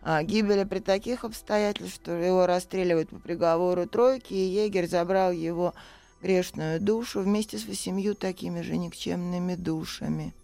А, 0.03 0.23
гибели 0.23 0.65
при 0.65 0.81
таких 0.81 1.25
обстоятельствах, 1.25 1.95
что 1.95 2.13
его 2.13 2.47
расстреливают 2.47 3.11
по 3.11 3.19
приговору 3.19 3.87
тройки, 3.87 4.35
и 4.35 4.65
егерь 4.65 4.87
забрал 4.87 5.33
его 5.33 5.75
грешную 6.23 6.81
душу 6.81 7.21
вместе 7.21 7.59
с 7.59 7.65
восемью 7.65 8.15
такими 8.15 8.61
же 8.61 8.77
никчемными 8.77 9.55
душами. 9.55 10.35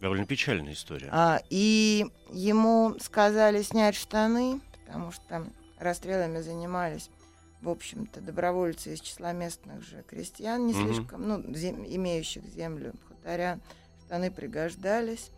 Довольно 0.00 0.26
печальная 0.26 0.74
история. 0.74 1.08
А, 1.10 1.40
и 1.50 2.06
ему 2.30 2.96
сказали 3.00 3.62
снять 3.62 3.94
штаны, 3.94 4.60
потому 4.84 5.12
что 5.12 5.46
расстрелами 5.84 6.40
занимались, 6.40 7.10
в 7.60 7.68
общем-то, 7.68 8.20
добровольцы 8.20 8.92
из 8.94 9.00
числа 9.00 9.32
местных 9.32 9.82
же 9.82 10.02
крестьян, 10.02 10.66
не 10.66 10.74
Мгм. 10.74 10.82
слишком, 10.94 11.28
ну, 11.28 11.54
зем- 11.54 11.84
имеющих 11.86 12.44
землю, 12.46 12.92
хуторян. 13.08 13.62
Штаны 14.06 14.30
пригождались. 14.30 15.30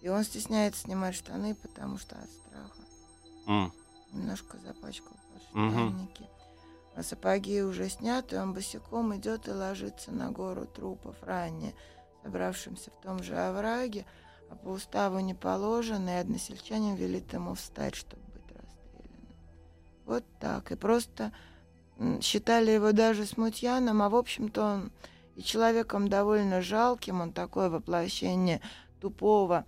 И 0.00 0.08
он 0.08 0.22
стесняется 0.24 0.82
снимать 0.82 1.14
штаны, 1.14 1.54
потому 1.54 1.98
что 1.98 2.16
от 2.16 2.30
страха 2.30 2.80
М. 3.46 3.72
немножко 4.12 4.58
запачкал 4.58 5.16
подштанники. 5.32 6.28
А 6.94 7.02
сапоги 7.02 7.62
уже 7.62 7.88
сняты, 7.88 8.38
он 8.40 8.52
босиком 8.54 9.16
идет 9.16 9.48
и 9.48 9.50
ложится 9.50 10.12
на 10.12 10.30
гору 10.30 10.66
трупов 10.66 11.16
ранее, 11.22 11.74
собравшимся 12.22 12.90
в 12.90 13.00
том 13.02 13.22
же 13.22 13.36
овраге, 13.36 14.06
а 14.50 14.54
по 14.56 14.68
уставу 14.68 15.18
не 15.20 15.34
положено, 15.34 16.10
и 16.10 16.20
односельчанин 16.20 16.94
велит 16.94 17.32
ему 17.32 17.54
встать, 17.54 17.94
чтобы. 17.94 18.22
Вот 20.06 20.24
так. 20.40 20.72
И 20.72 20.76
просто 20.76 21.32
считали 22.20 22.70
его 22.70 22.92
даже 22.92 23.24
смутьяном, 23.24 24.02
а 24.02 24.08
в 24.08 24.16
общем-то 24.16 24.62
он 24.62 24.92
и 25.36 25.42
человеком 25.42 26.08
довольно 26.08 26.62
жалким, 26.62 27.20
он 27.20 27.32
такое 27.32 27.68
воплощение 27.68 28.60
тупого, 29.00 29.64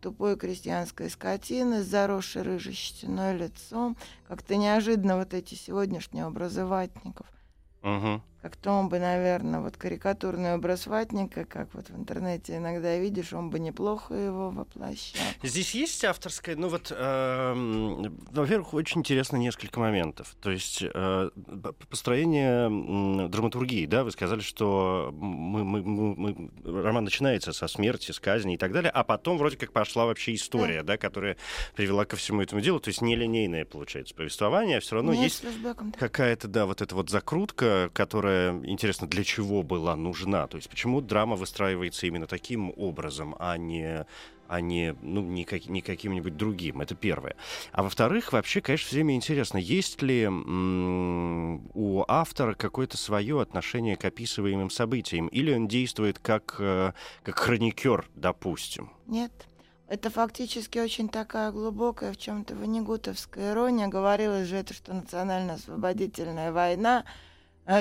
тупой 0.00 0.36
крестьянской 0.36 1.08
скотины 1.08 1.82
с 1.82 1.86
заросшей 1.86 2.42
рыжей 2.42 2.74
щетиной 2.74 3.36
лицом, 3.36 3.96
как-то 4.28 4.56
неожиданно 4.56 5.16
вот 5.16 5.32
эти 5.32 5.54
сегодняшние 5.54 6.26
образы 6.26 6.64
ватников. 6.64 7.26
Мгм. 8.46 8.50
Как-то 8.50 8.70
он 8.70 8.88
бы, 8.88 8.98
наверное, 9.00 9.60
вот 9.60 9.76
карикатурный 9.76 10.54
образ 10.54 10.86
ватника, 10.86 11.44
как 11.44 11.74
вот 11.74 11.88
в 11.90 11.96
интернете 11.96 12.56
иногда 12.56 12.96
видишь, 12.96 13.32
он 13.32 13.50
бы 13.50 13.58
неплохо 13.58 14.14
его 14.14 14.50
воплощал. 14.50 15.20
Здесь 15.42 15.74
есть 15.74 16.04
авторская, 16.04 16.54
ну 16.56 16.68
вот, 16.68 16.92
эм, 16.96 18.16
во-первых, 18.30 18.72
очень 18.74 19.00
интересно 19.00 19.36
несколько 19.36 19.80
моментов. 19.80 20.36
То 20.40 20.50
есть 20.50 20.82
э, 20.82 21.30
построение 21.90 22.66
м, 22.66 23.30
драматургии, 23.30 23.86
да, 23.86 24.04
вы 24.04 24.10
сказали, 24.12 24.40
что 24.40 25.10
мы, 25.12 25.64
мы- 25.64 25.82
мы- 25.82 26.14
мы- 26.62 26.82
роман 26.82 27.04
начинается 27.04 27.52
со 27.52 27.66
смерти, 27.68 28.12
с 28.12 28.20
казни 28.20 28.54
и 28.54 28.58
так 28.58 28.72
далее, 28.72 28.90
а 28.90 29.02
потом 29.04 29.38
вроде 29.38 29.56
как 29.56 29.72
пошла 29.72 30.06
вообще 30.06 30.34
история, 30.34 30.82
да, 30.82 30.96
которая 30.96 31.36
привела 31.74 32.04
ко 32.04 32.16
всему 32.16 32.42
этому 32.42 32.60
делу. 32.60 32.78
То 32.80 32.88
есть 32.88 33.02
нелинейное 33.02 33.64
получается 33.64 34.14
повествование, 34.14 34.78
а 34.78 34.80
все 34.80 34.94
равно 34.96 35.12
Нет, 35.12 35.24
есть 35.24 35.40
флешбеком, 35.40 35.90
да. 35.90 35.98
какая-то, 35.98 36.48
да, 36.48 36.66
вот 36.66 36.80
эта 36.80 36.94
вот 36.94 37.10
закрутка, 37.10 37.90
которая, 37.92 38.35
интересно, 38.64 39.06
для 39.06 39.24
чего 39.24 39.62
была 39.62 39.96
нужна? 39.96 40.46
То 40.46 40.56
есть 40.56 40.68
почему 40.68 41.00
драма 41.00 41.36
выстраивается 41.36 42.06
именно 42.06 42.26
таким 42.26 42.72
образом, 42.76 43.34
а 43.38 43.56
не 43.56 44.06
а 44.48 44.60
не, 44.60 44.94
ну, 45.02 45.22
не, 45.22 45.44
как- 45.44 45.66
не 45.66 45.80
каким-нибудь 45.80 46.36
другим. 46.36 46.80
Это 46.80 46.94
первое. 46.94 47.34
А 47.72 47.82
во-вторых, 47.82 48.32
вообще, 48.32 48.60
конечно, 48.60 48.86
все 48.86 48.96
время 48.96 49.16
интересно, 49.16 49.58
есть 49.58 50.02
ли 50.02 50.22
м, 50.22 51.68
у 51.74 52.04
автора 52.06 52.54
какое-то 52.54 52.96
свое 52.96 53.40
отношение 53.40 53.96
к 53.96 54.04
описываемым 54.04 54.70
событиям, 54.70 55.26
или 55.28 55.52
он 55.52 55.66
действует 55.68 56.18
как, 56.18 56.56
э, 56.58 56.92
как 57.24 57.38
хроникер, 57.38 58.08
допустим. 58.14 58.90
Нет. 59.06 59.32
Это 59.88 60.10
фактически 60.10 60.78
очень 60.80 61.08
такая 61.08 61.52
глубокая, 61.52 62.12
в 62.12 62.16
чем-то 62.16 62.56
ванигутовская 62.56 63.52
ирония. 63.52 63.86
Говорилось 63.86 64.48
же 64.48 64.56
это, 64.56 64.74
что 64.74 64.92
национально-освободительная 64.92 66.50
война, 66.52 67.04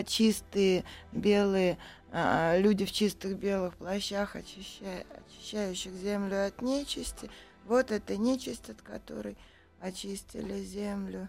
чистые 0.06 0.84
белые 1.12 1.78
а, 2.12 2.58
люди 2.58 2.86
в 2.86 2.92
чистых 2.92 3.38
белых 3.38 3.76
плащах, 3.76 4.36
очищая- 4.36 5.06
очищающих 5.28 5.92
землю 5.94 6.48
от 6.48 6.62
нечисти. 6.62 7.30
Вот 7.66 7.92
эта 7.92 8.16
нечисть, 8.18 8.70
от 8.70 8.82
которой 8.82 9.38
очистили 9.82 10.62
землю, 10.64 11.28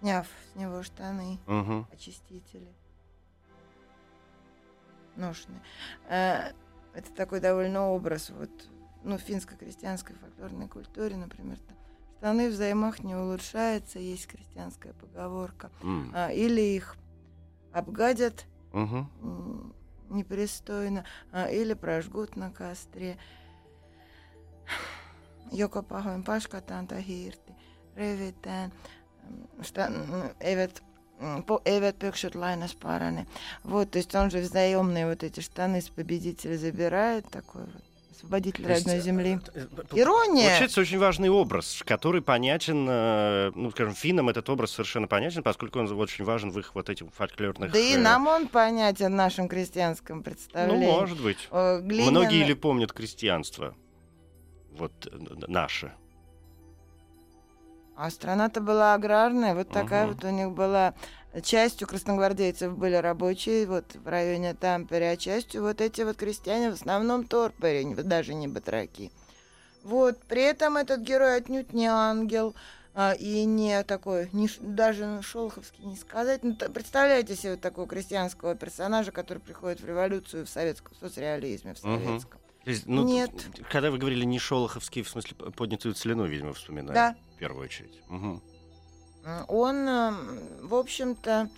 сняв 0.00 0.26
с 0.52 0.56
него 0.56 0.82
штаны 0.82 1.38
Мгм. 1.46 1.86
очистители. 1.92 2.68
Ношеные. 5.16 5.60
Э, 6.08 6.52
Это 6.94 7.12
такой 7.12 7.40
довольно 7.40 7.88
образ 7.90 8.30
вот, 8.30 8.48
ну, 9.04 9.18
в 9.18 9.20
финско-крестьянской 9.20 10.14
фольклорной 10.16 10.66
культуре, 10.66 11.16
например, 11.16 11.58
там, 11.58 11.76
штаны 12.18 12.48
в 12.48 12.54
займах 12.54 13.00
не 13.00 13.14
улучшается, 13.14 13.98
есть 13.98 14.26
крестьянская 14.26 14.94
поговорка. 14.94 15.70
А, 16.14 16.32
или 16.32 16.62
их 16.62 16.96
обгадят 17.78 18.46
м, 19.22 19.74
непристойно, 20.10 21.04
а, 21.32 21.46
или 21.48 21.74
прожгут 21.74 22.36
на 22.36 22.50
костре. 22.50 23.16
Joko 25.52 25.82
pahoin 25.82 26.22
paskataan 26.24 26.86
tai 26.86 27.02
hiirti 27.08 27.52
revitään. 27.96 28.72
Что, 29.62 29.80
эвет, 30.40 30.82
м, 31.20 31.42
по- 31.42 31.62
эвет 31.64 31.96
пекшут 31.98 32.34
лайнас 32.34 32.74
параны. 32.74 33.26
Вот, 33.64 33.90
то 33.90 33.98
есть 33.98 34.14
он 34.14 34.30
же 34.30 34.38
взаимные 34.38 35.06
вот 35.06 35.22
эти 35.22 35.40
штаны 35.40 35.80
с 35.80 35.88
победителя 35.88 36.56
забирает, 36.56 37.24
такой 37.30 37.64
вот 37.64 37.84
освободитель 38.16 38.64
То 38.64 38.70
есть, 38.70 38.86
родной 38.86 39.00
земли. 39.02 39.38
э, 39.54 39.66
э, 39.92 39.98
Ирония! 40.00 40.48
Получается 40.48 40.80
очень 40.80 40.98
важный 40.98 41.28
образ, 41.28 41.82
который 41.84 42.22
понятен, 42.22 42.86
э, 42.88 43.52
ну, 43.54 43.70
скажем, 43.70 43.94
финнам 43.94 44.28
этот 44.28 44.48
образ 44.48 44.72
совершенно 44.72 45.06
понятен, 45.06 45.42
поскольку 45.42 45.78
он 45.78 45.90
очень 45.92 46.24
важен 46.24 46.50
в 46.50 46.58
их 46.58 46.74
вот 46.74 46.88
этих 46.88 47.06
фольклорных... 47.12 47.72
Да 47.72 47.78
и 47.78 47.94
э, 47.94 47.98
нам 47.98 48.26
он 48.26 48.48
понятен 48.48 49.12
в 49.12 49.16
нашем 49.16 49.48
крестьянском 49.48 50.18
Ну, 50.18 50.22
представлении. 50.24 50.86
может 50.86 51.20
быть. 51.20 51.48
Э, 51.50 51.80
Многие 51.82 52.44
ли 52.44 52.54
помнят 52.54 52.92
крестьянство? 52.92 53.74
Вот 54.72 54.92
э, 55.06 55.16
наше. 55.48 55.92
А 57.96 58.10
страна-то 58.10 58.60
была 58.60 58.92
аграрная, 58.94 59.54
вот 59.54 59.70
такая 59.70 60.04
Мгм. 60.06 60.14
вот 60.14 60.24
у 60.24 60.28
них 60.30 60.50
была. 60.50 60.94
Частью 61.42 61.86
красногвардейцев 61.88 62.76
были 62.76 62.94
рабочие 62.94 63.66
вот 63.66 63.94
в 63.94 64.06
районе 64.08 64.54
Тампере, 64.54 65.10
а 65.10 65.16
частью 65.16 65.62
вот 65.62 65.80
эти 65.80 66.02
вот 66.02 66.16
крестьяне, 66.16 66.70
в 66.70 66.74
основном 66.74 67.24
торпери, 67.24 67.84
не- 67.84 67.94
даже 67.94 68.34
не 68.34 68.48
батраки. 68.48 69.10
Вот, 69.82 70.18
при 70.24 70.42
этом 70.42 70.76
этот 70.76 71.00
герой 71.00 71.36
отнюдь 71.36 71.72
не 71.72 71.86
ангел, 71.86 72.54
а, 72.94 73.12
и 73.12 73.44
не 73.44 73.82
такой, 73.84 74.28
не, 74.32 74.48
даже 74.60 75.20
шолоховский 75.22 75.84
не 75.84 75.96
сказать. 75.96 76.42
Ну, 76.42 76.54
т- 76.54 76.70
представляете 76.70 77.36
себе 77.36 77.52
вот 77.52 77.60
такого 77.60 77.86
крестьянского 77.86 78.54
персонажа, 78.54 79.12
который 79.12 79.38
приходит 79.38 79.80
в 79.80 79.86
революцию 79.86 80.44
в 80.46 80.48
советском 80.48 80.94
в 80.96 80.98
соцреализме, 80.98 81.74
в 81.74 81.78
советском. 81.78 82.40
То 82.66 82.70
есть, 82.70 82.84
ну, 82.86 83.04
Нет. 83.04 83.30
Когда 83.70 83.92
вы 83.92 83.98
говорили 83.98 84.24
не 84.24 84.40
шолоховский, 84.40 85.02
в 85.02 85.08
смысле 85.08 85.36
поднятую 85.36 85.94
целину, 85.94 86.24
видимо, 86.26 86.52
вспоминаем. 86.52 86.94
Да. 86.94 87.16
В 87.36 87.38
первую 87.38 87.64
очередь. 87.64 88.00
Мгм. 88.08 88.42
М, 89.24 89.44
Он, 89.46 89.76
эм, 89.88 90.66
в 90.66 90.74
общем-то, 90.74 91.48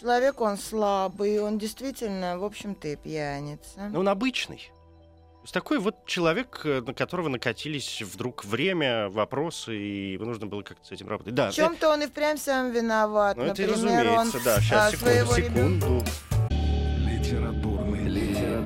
человек, 0.00 0.40
он 0.40 0.58
слабый, 0.58 1.38
он 1.40 1.58
действительно, 1.58 2.38
в 2.40 2.44
общем-то, 2.44 2.88
и 2.88 2.96
пьяница. 2.96 3.88
Ну, 3.92 4.00
он 4.00 4.08
обычный. 4.08 4.56
То 4.56 5.42
есть 5.44 5.54
такой 5.54 5.78
вот 5.78 6.04
человек, 6.06 6.60
э, 6.64 6.82
на 6.84 6.92
которого 6.92 7.28
накатились 7.28 8.02
вдруг 8.02 8.44
время, 8.44 9.10
вопросы, 9.10 9.78
и 9.78 10.12
ему 10.14 10.24
нужно 10.24 10.46
было 10.46 10.62
как-то 10.62 10.84
с 10.84 10.90
этим 10.90 11.06
работать. 11.08 11.34
Да, 11.36 11.52
в 11.52 11.54
чем-то 11.54 11.88
он 11.90 12.02
и 12.02 12.06
впрямь 12.08 12.36
сам 12.36 12.72
виноват. 12.72 13.36
Ну, 13.36 13.44
это 13.44 13.62
Например, 13.62 14.08
он 14.08 14.26
разумеется, 14.26 14.40
да. 14.44 14.60
Сейчас, 14.60 14.88
а, 14.88 14.90
секунду, 14.90 15.04
своего 15.04 15.36
ребенка- 15.36 15.80
секунду. 15.86 16.04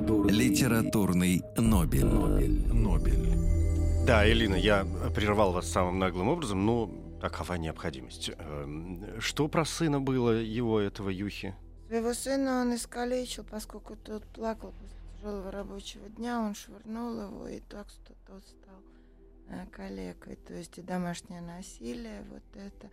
Литературный, 0.03 0.37
литературный, 0.47 1.43
Нобель. 1.55 2.05
Нобель, 2.05 2.73
Нобель. 2.73 4.05
Да, 4.05 4.29
Элина, 4.29 4.55
я 4.55 4.85
прервал 5.15 5.53
вас 5.53 5.71
самым 5.71 5.97
наглым 5.97 6.27
образом, 6.27 6.65
но 6.65 6.91
такова 7.21 7.53
необходимость. 7.53 8.31
Эм, 8.37 9.21
Что 9.21 9.47
про 9.47 9.63
сына 9.63 10.01
было 10.01 10.31
его, 10.31 10.81
этого 10.81 11.09
Юхи? 11.09 11.55
Своего 11.87 12.13
сына 12.13 12.61
он 12.61 12.75
искалечил, 12.75 13.45
поскольку 13.49 13.95
тот 13.95 14.25
плакал 14.25 14.73
после 14.81 14.97
тяжелого 15.15 15.51
рабочего 15.51 16.09
дня, 16.09 16.41
он 16.41 16.53
швырнул 16.53 17.21
его, 17.21 17.47
и 17.47 17.61
так 17.61 17.87
что 17.87 18.13
тот 18.27 18.43
стал 18.45 18.81
э, 19.47 19.65
калекой. 19.71 20.35
То 20.35 20.53
есть 20.53 20.77
и 20.79 20.81
домашнее 20.81 21.39
насилие, 21.39 22.25
вот 22.29 22.43
это. 22.61 22.89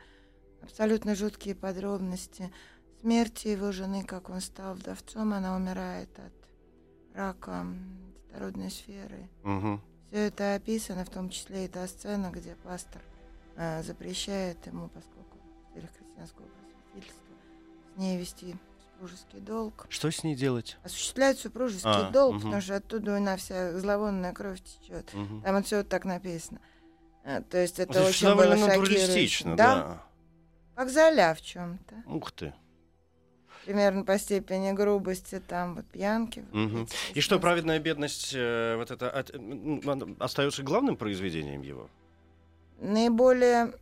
Абсолютно 0.62 1.16
жуткие 1.16 1.56
подробности 1.56 2.52
смерти 3.00 3.48
его 3.48 3.72
жены, 3.72 4.04
как 4.04 4.30
он 4.30 4.40
стал 4.40 4.74
вдовцом, 4.74 5.32
она 5.32 5.56
умирает 5.56 6.10
от 6.18 6.39
рака 7.14 7.66
детородной 8.28 8.70
сферы. 8.70 9.28
Мгм. 9.42 9.80
Все 10.10 10.26
это 10.26 10.54
описано, 10.54 11.04
в 11.04 11.10
том 11.10 11.30
числе 11.30 11.64
и 11.66 11.68
та 11.68 11.86
сцена, 11.86 12.30
где 12.32 12.54
пастор 12.56 13.00
э, 13.56 13.82
запрещает 13.82 14.66
ему, 14.66 14.88
поскольку 14.88 15.36
в 15.70 15.74
целях 15.74 15.90
христианского 15.98 16.46
просветительства, 16.46 17.34
с 17.94 17.98
ней 17.98 18.18
вести 18.18 18.56
супружеский 18.92 19.40
долг. 19.40 19.86
Что 19.88 20.10
с 20.10 20.24
ней 20.24 20.34
делать? 20.34 20.78
Осуществляет 20.82 21.38
супружеский 21.38 21.90
А, 21.90 22.10
долг, 22.10 22.34
мгм. 22.36 22.42
потому 22.44 22.60
что 22.62 22.76
оттуда 22.76 23.16
у 23.16 23.20
нас 23.20 23.40
вся 23.40 23.78
зловонная 23.78 24.32
кровь 24.32 24.60
течет. 24.62 25.12
Мгм. 25.14 25.42
Там 25.42 25.54
вот 25.56 25.66
все 25.66 25.78
вот 25.78 25.88
так 25.88 26.04
написано. 26.04 26.60
Э, 27.24 27.42
То 27.42 27.58
есть 27.58 27.78
это 27.78 27.92
Это 27.92 28.06
очень 28.08 28.26
довольно 28.26 28.56
было 28.56 28.70
шокирующе. 28.86 29.54
да. 29.54 30.02
Как 30.74 30.88
Золя 30.88 31.34
в 31.34 31.42
чем-то. 31.42 32.02
Ух 32.06 32.32
ты. 32.32 32.54
Примерно 33.66 34.04
по 34.04 34.18
степени 34.18 34.72
грубости, 34.72 35.40
там 35.46 35.74
вот 35.74 35.84
пьянки. 35.86 36.44
эти 36.52 37.18
И 37.18 37.20
что, 37.20 37.38
праведная 37.38 37.78
бедность, 37.78 38.32
э, 38.34 38.76
вот 38.76 38.90
это 38.90 39.10
от- 39.10 39.34
м, 39.34 40.16
остается 40.18 40.62
главным 40.62 40.96
произведением 40.96 41.62
его? 41.62 41.88
наиболее, 42.80 43.72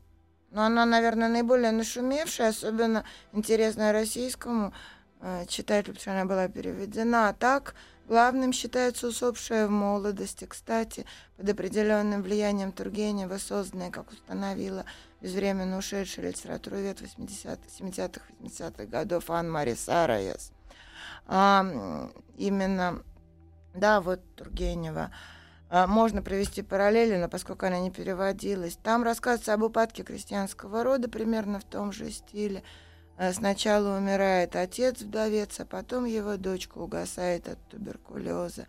ну, 0.51 0.63
она, 0.63 0.85
наверное, 0.85 1.29
наиболее 1.29 1.71
нашумевшая, 1.71 2.49
особенно 2.51 3.05
интересная 3.33 3.93
российскому 3.93 4.73
э, 5.21 5.47
читателю, 5.47 5.95
потому 5.95 6.01
что 6.01 6.13
она 6.13 6.25
была 6.27 6.49
переведена. 6.49 7.29
А 7.29 7.33
так, 7.33 7.75
главным 8.09 8.53
считается 8.53 9.09
усопшая 9.09 9.67
в 9.67 9.71
молодости. 9.71 10.45
Кстати, 10.47 11.07
под 11.37 11.49
определенным 11.49 12.23
влиянием 12.23 12.71
Тургенева, 12.73 13.39
созданная, 13.39 13.91
как 13.91 14.13
установила 14.13 14.85
безвременно 15.21 15.79
ушедшая 15.79 16.29
литературовед 16.29 17.01
80-х, 17.01 17.59
70-х, 17.79 18.21
80-х 18.41 18.87
годов 18.87 19.31
Ан-Мари 19.31 19.75
Сараес. 19.75 20.53
А, 21.27 22.11
именно, 22.37 23.03
да, 23.75 24.01
вот 24.01 24.21
Тургенева. 24.37 25.11
А, 25.71 25.87
Можно 25.87 26.23
провести 26.23 26.63
параллели, 26.63 27.17
но 27.17 27.29
поскольку 27.29 27.67
она 27.67 27.81
не 27.81 27.91
переводилась. 27.91 28.79
Там 28.83 29.03
рассказывается 29.03 29.55
об 29.55 29.63
упадке 29.63 30.03
крестьянского 30.03 30.83
рода 30.83 31.09
примерно 31.09 31.61
в 31.61 31.65
том 31.65 31.93
же 31.93 32.11
стиле. 32.11 32.63
А, 33.17 33.33
Сначала 33.33 33.99
умирает 33.99 34.57
отец 34.57 35.03
вдовец, 35.03 35.61
а 35.61 35.67
потом 35.67 36.05
его 36.05 36.37
дочка 36.37 36.79
угасает 36.79 37.49
от 37.49 37.59
туберкулеза. 37.69 38.67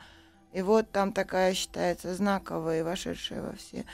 И 0.52 0.62
вот 0.64 0.91
там 0.91 1.14
такая 1.14 1.54
считается 1.54 2.16
знаковая 2.16 2.80
и 2.80 2.84
вошедшая 2.84 3.43
во 3.43 3.54
все 3.56 3.86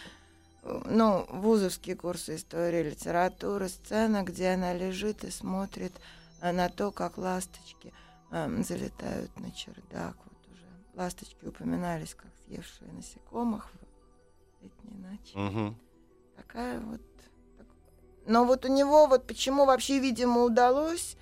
ну, 0.66 1.26
вузовские 1.30 1.96
курсы 1.96 2.36
истории 2.36 2.84
литературы, 2.84 3.70
сцена, 3.70 4.24
где 4.24 4.50
она 4.50 4.74
лежит 4.74 5.24
и 5.24 5.30
смотрит 5.30 5.94
э, 6.42 6.52
на 6.52 6.70
то, 6.70 6.92
как 6.92 7.18
ласточки 7.18 7.94
эм, 8.32 8.64
залетают 8.64 9.38
на 9.40 9.52
чердак. 9.52 10.16
Вот 10.26 10.48
уже 10.52 10.66
ласточки 10.96 11.46
упоминались, 11.46 12.16
как 12.16 12.32
съевшие 12.46 12.92
насекомых 12.94 13.70
в 14.60 14.64
летней 14.64 14.98
ночи. 14.98 15.38
Мгм. 15.38 15.78
Такая 16.36 16.80
вот. 16.80 17.02
так- 17.58 17.68
Но 18.26 18.46
вот 18.46 18.66
у 18.66 18.68
него 18.68 19.06
вот 19.08 19.28
почему 19.28 19.66
вообще, 19.66 20.00
видимо, 20.00 20.42
удалось 20.42 21.16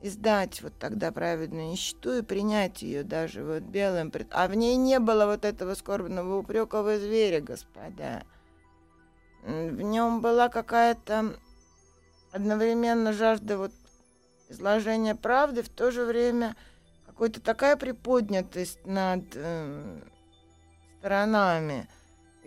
издать 0.00 0.62
вот 0.62 0.72
тогда 0.78 1.12
праведную 1.12 1.72
нищету 1.72 2.18
и 2.18 2.22
принять 2.22 2.82
ее 2.82 3.02
даже 3.02 3.44
вот 3.44 3.64
белым. 3.64 4.12
А 4.30 4.46
в 4.48 4.54
ней 4.54 4.76
не 4.76 4.98
было 4.98 5.26
вот 5.26 5.44
этого 5.44 5.74
скорбного 5.74 6.38
упрека 6.38 6.82
вы 6.82 6.98
зверя, 6.98 7.40
господа. 7.40 8.22
В 9.48 9.80
нем 9.80 10.20
была 10.20 10.50
какая-то 10.50 11.34
одновременно 12.32 13.14
жажда 13.14 13.56
вот 13.56 13.72
изложения 14.50 15.14
правды, 15.14 15.62
в 15.62 15.70
то 15.70 15.90
же 15.90 16.04
время 16.04 16.54
какая-то 17.06 17.40
такая 17.40 17.78
приподнятость 17.78 18.84
над 18.84 19.24
э, 19.34 20.00
сторонами. 20.98 21.88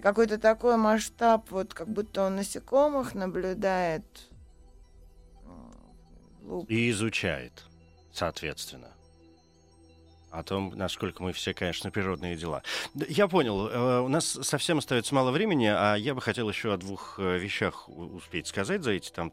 Какой-то 0.03 0.37
такой 0.37 0.77
масштаб, 0.77 1.49
вот 1.49 1.73
как 1.73 1.89
будто 1.89 2.21
он 2.21 2.35
насекомых 2.35 3.15
наблюдает. 3.15 4.05
луп. 6.43 6.69
И 6.69 6.91
изучает, 6.91 7.65
соответственно. 8.13 8.91
О 10.32 10.43
том, 10.43 10.71
насколько 10.75 11.21
мы 11.21 11.34
все, 11.34 11.53
конечно, 11.53 11.91
природные 11.91 12.38
дела. 12.38 12.63
Я 12.93 13.27
понял. 13.27 13.67
э, 13.67 13.99
У 13.99 14.07
нас 14.07 14.25
совсем 14.43 14.77
остается 14.77 15.13
мало 15.13 15.32
времени, 15.32 15.65
а 15.65 15.95
я 15.95 16.15
бы 16.15 16.21
хотел 16.21 16.49
еще 16.49 16.73
о 16.73 16.77
двух 16.77 17.15
э, 17.19 17.38
вещах 17.38 17.89
успеть 17.89 18.47
сказать 18.47 18.82
за 18.84 18.91
эти 18.91 19.11
там 19.11 19.32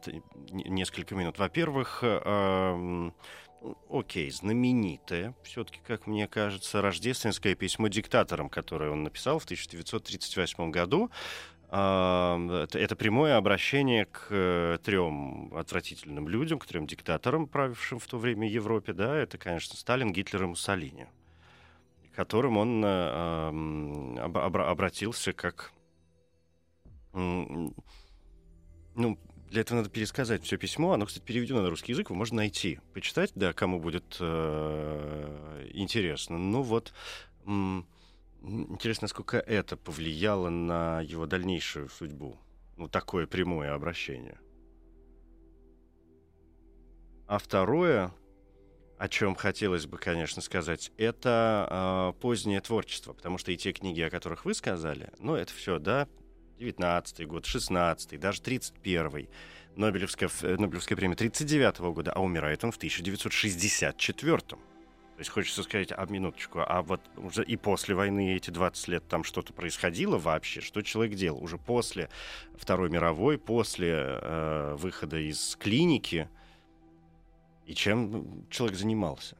несколько 0.51 1.15
минут. 1.15 1.39
Во-первых, 1.39 1.99
эм, 2.03 3.13
окей, 3.89 4.29
знаменитое, 4.29 5.35
все-таки, 5.43 5.79
как 5.87 6.05
мне 6.05 6.27
кажется, 6.27 6.81
рождественское 6.81 7.55
письмо 7.55 7.87
диктаторам, 7.87 8.49
которое 8.49 8.91
он 8.91 9.03
написал 9.03 9.39
в 9.39 9.45
1938 9.45 10.71
году. 10.71 11.09
Это, 11.71 12.95
прямое 12.97 13.37
обращение 13.37 14.05
к 14.05 14.27
э, 14.31 14.79
трем 14.83 15.53
отвратительным 15.55 16.27
людям, 16.27 16.57
к 16.57 16.65
трем 16.65 16.87
диктаторам, 16.87 17.45
правившим 17.45 17.99
в 17.99 18.07
то 18.07 18.17
время 18.17 18.49
Европе. 18.49 18.93
Да, 18.93 19.15
это, 19.15 19.37
конечно, 19.37 19.77
Сталин, 19.77 20.11
Гитлер 20.11 20.43
и 20.43 20.47
Муссолини, 20.47 21.07
к 22.11 22.15
которым 22.15 22.57
он 22.57 22.83
э, 22.83 24.19
обратился 24.19 25.33
как... 25.33 25.71
Ну, 27.13 27.73
для 29.51 29.61
этого 29.61 29.77
надо 29.77 29.89
пересказать 29.89 30.43
все 30.43 30.57
письмо. 30.57 30.93
Оно, 30.93 31.05
кстати, 31.05 31.23
переведено 31.23 31.61
на 31.61 31.69
русский 31.69 31.91
язык, 31.91 32.09
его 32.09 32.17
можно 32.17 32.37
найти, 32.37 32.79
почитать, 32.93 33.31
да, 33.35 33.53
кому 33.53 33.79
будет 33.79 34.17
э, 34.19 35.69
интересно. 35.73 36.37
Ну 36.37 36.61
вот, 36.63 36.93
м, 37.45 37.85
интересно, 38.41 39.05
насколько 39.05 39.37
это 39.37 39.77
повлияло 39.77 40.49
на 40.49 41.01
его 41.01 41.25
дальнейшую 41.25 41.89
судьбу. 41.89 42.37
Ну, 42.77 42.87
такое 42.87 43.27
прямое 43.27 43.73
обращение. 43.73 44.39
А 47.27 47.37
второе, 47.37 48.13
о 48.97 49.07
чем 49.07 49.35
хотелось 49.35 49.85
бы, 49.85 49.97
конечно, 49.97 50.41
сказать, 50.41 50.91
это 50.97 52.13
э, 52.17 52.21
позднее 52.21 52.61
творчество, 52.61 53.13
потому 53.13 53.37
что 53.37 53.51
и 53.51 53.57
те 53.57 53.71
книги, 53.71 54.01
о 54.01 54.09
которых 54.09 54.45
вы 54.45 54.53
сказали, 54.53 55.11
ну, 55.19 55.35
это 55.35 55.53
все, 55.53 55.77
да, 55.77 56.07
19 56.57 57.27
год, 57.27 57.45
16 57.45 58.19
даже 58.19 58.41
31 58.41 59.29
Нобелевская, 59.75 60.29
э, 60.41 60.55
Нобелевская 60.57 60.97
премия 60.97 61.15
39 61.15 61.79
года, 61.93 62.11
а 62.13 62.21
умирает 62.21 62.63
он 62.63 62.71
в 62.71 62.77
1964 62.77 64.39
То 65.19 65.21
есть 65.21 65.31
хочется 65.31 65.63
сказать, 65.63 65.91
а 65.91 66.05
минуточку, 66.05 66.61
а 66.65 66.81
вот 66.81 67.01
уже 67.17 67.43
и 67.43 67.57
после 67.57 67.93
войны 67.93 68.37
эти 68.37 68.51
20 68.51 68.87
лет 68.87 69.07
там 69.09 69.25
что-то 69.25 69.51
происходило 69.51 70.17
вообще? 70.17 70.61
Что 70.61 70.81
человек 70.81 71.17
делал? 71.17 71.43
Уже 71.43 71.57
после 71.57 72.09
Второй 72.55 72.89
мировой, 72.89 73.37
после 73.37 73.95
э, 73.97 74.75
выхода 74.79 75.17
из 75.17 75.57
клиники, 75.57 76.29
и 77.65 77.73
чем 77.73 78.47
человек 78.49 78.77
занимался? 78.77 79.35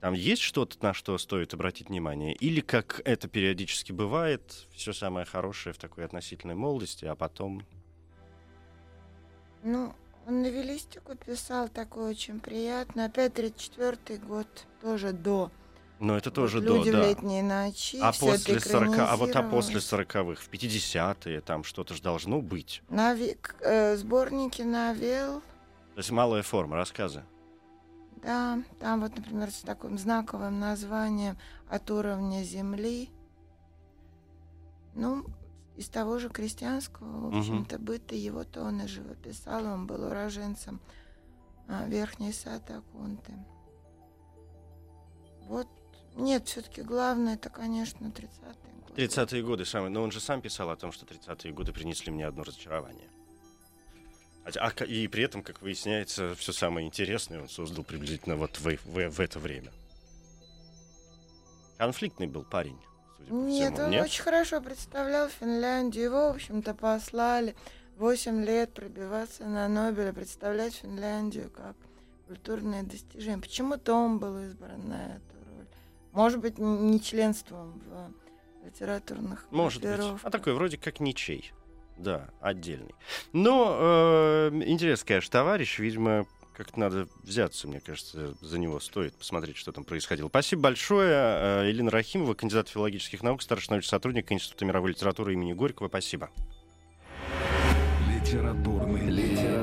Там 0.00 0.14
есть 0.14 0.40
что-то, 0.40 0.82
на 0.82 0.94
что 0.94 1.18
стоит 1.18 1.52
обратить 1.52 1.90
внимание? 1.90 2.32
Или, 2.32 2.62
как 2.62 3.02
это 3.04 3.28
периодически 3.28 3.92
бывает, 3.92 4.66
все 4.72 4.94
самое 4.94 5.26
хорошее 5.26 5.74
в 5.74 5.78
такой 5.78 6.06
относительной 6.06 6.54
молодости, 6.54 7.04
а 7.04 7.14
потом... 7.14 7.66
Ну, 9.62 9.94
он 10.26 10.42
новеллистику 10.42 11.14
писал 11.16 11.68
такой 11.68 12.10
очень 12.10 12.40
приятный. 12.40 13.06
Опять 13.06 13.34
34 13.34 14.18
год, 14.20 14.46
тоже 14.80 15.12
до. 15.12 15.50
Но 16.00 16.16
это 16.16 16.30
тоже 16.30 16.58
Вот 16.58 16.66
до, 16.66 16.76
Люди 16.76 16.90
в 16.90 16.92
да. 16.92 17.08
летние 17.08 17.42
ночи. 17.42 17.98
А 18.02 18.12
после 18.12 18.58
40, 18.58 18.98
а 18.98 19.16
вот 19.16 19.34
а 19.36 19.42
после 19.42 19.78
экранизировалось. 19.78 20.36
40-х, 20.36 20.42
в 20.42 20.50
50-е, 20.50 21.40
там 21.40 21.64
что-то 21.64 21.94
же 21.94 22.02
должно 22.02 22.40
быть. 22.40 22.82
Нави- 22.88 23.38
э, 23.60 23.96
сборники 23.96 24.62
новелл. 24.62 25.40
То 25.94 25.98
есть 25.98 26.10
малая 26.10 26.42
форма, 26.42 26.76
рассказы. 26.76 27.22
Да, 28.22 28.58
там 28.80 29.02
вот, 29.02 29.16
например, 29.16 29.50
с 29.50 29.60
таким 29.60 29.98
знаковым 29.98 30.58
названием 30.58 31.36
«От 31.68 31.90
уровня 31.90 32.42
земли». 32.42 33.10
Ну, 34.94 35.24
из 35.76 35.88
того 35.88 36.18
же 36.18 36.28
крестьянского, 36.28 37.30
в 37.30 37.36
общем-то, 37.36 37.78
быта 37.78 38.14
его-то 38.14 38.62
он 38.62 38.82
и 38.82 38.86
живописал. 38.86 39.64
Он 39.66 39.86
был 39.86 40.04
уроженцем 40.04 40.80
а, 41.66 41.86
Верхней 41.86 42.32
Сатакунты. 42.32 43.32
Вот, 45.42 45.68
нет, 46.14 46.46
все-таки 46.46 46.82
главное, 46.82 47.34
это, 47.34 47.50
конечно, 47.50 48.06
30-е 48.06 48.72
годы. 48.86 49.02
30-е 49.02 49.42
годы 49.42 49.64
самые. 49.64 49.90
Но 49.90 50.02
он 50.02 50.12
же 50.12 50.20
сам 50.20 50.40
писал 50.40 50.70
о 50.70 50.76
том, 50.76 50.92
что 50.92 51.06
30-е 51.06 51.52
годы 51.52 51.72
принесли 51.72 52.12
мне 52.12 52.26
одно 52.26 52.44
разочарование. 52.44 53.08
А, 54.44 54.68
а 54.68 54.84
и 54.84 55.08
при 55.08 55.24
этом, 55.24 55.42
как 55.42 55.60
выясняется, 55.60 56.34
все 56.36 56.52
самое 56.52 56.86
интересное 56.86 57.40
он 57.40 57.48
создал 57.48 57.82
приблизительно 57.82 58.36
вот 58.36 58.58
в, 58.58 58.64
в, 58.64 59.10
в 59.10 59.20
это 59.20 59.38
время. 59.40 59.72
Конфликтный 61.78 62.28
был 62.28 62.44
парень. 62.44 62.78
Судя 63.28 63.30
по 63.30 63.44
Нет, 63.48 63.72
всему. 63.74 63.84
он 63.86 63.90
Нет? 63.90 64.04
очень 64.04 64.22
хорошо 64.22 64.60
представлял 64.60 65.28
Финляндию. 65.28 66.04
Его, 66.04 66.28
в 66.32 66.34
общем-то, 66.34 66.74
послали 66.74 67.54
8 67.96 68.44
лет 68.44 68.72
пробиваться 68.72 69.44
на 69.44 69.68
Нобеля, 69.68 70.12
представлять 70.12 70.74
Финляндию 70.74 71.50
как 71.50 71.76
культурное 72.26 72.82
достижение. 72.82 73.38
Почему-то 73.38 73.94
он 73.94 74.18
был 74.18 74.38
избран 74.44 74.88
на 74.88 75.16
эту 75.16 75.34
роль. 75.56 75.66
Может 76.12 76.40
быть, 76.40 76.58
не 76.58 77.00
членством 77.00 77.80
в 77.86 78.66
литературных 78.66 79.46
Может 79.50 79.82
быть. 79.82 80.00
А 80.22 80.30
такой 80.30 80.54
вроде 80.54 80.78
как 80.78 81.00
ничей. 81.00 81.52
Да, 81.96 82.30
отдельный. 82.40 82.94
Но 83.32 83.76
э, 83.78 84.50
интересный, 84.66 85.06
конечно, 85.06 85.30
товарищ. 85.30 85.78
Видимо, 85.78 86.26
как-то 86.56 86.78
надо 86.80 87.08
взяться, 87.22 87.68
мне 87.68 87.80
кажется, 87.80 88.34
за 88.40 88.58
него 88.58 88.80
стоит 88.80 89.14
посмотреть, 89.14 89.56
что 89.56 89.72
там 89.72 89.84
происходило. 89.84 90.28
Спасибо 90.28 90.62
большое. 90.62 91.10
Э, 91.10 91.64
Елена 91.68 91.90
Рахимова, 91.90 92.34
кандидат 92.34 92.68
филологических 92.68 93.22
наук, 93.22 93.42
старший 93.42 93.72
научный 93.72 93.88
сотрудник 93.88 94.30
Института 94.32 94.64
мировой 94.64 94.90
литературы 94.90 95.32
имени 95.32 95.52
Горького. 95.52 95.88
Спасибо. 95.88 96.30
Литературный, 98.08 99.10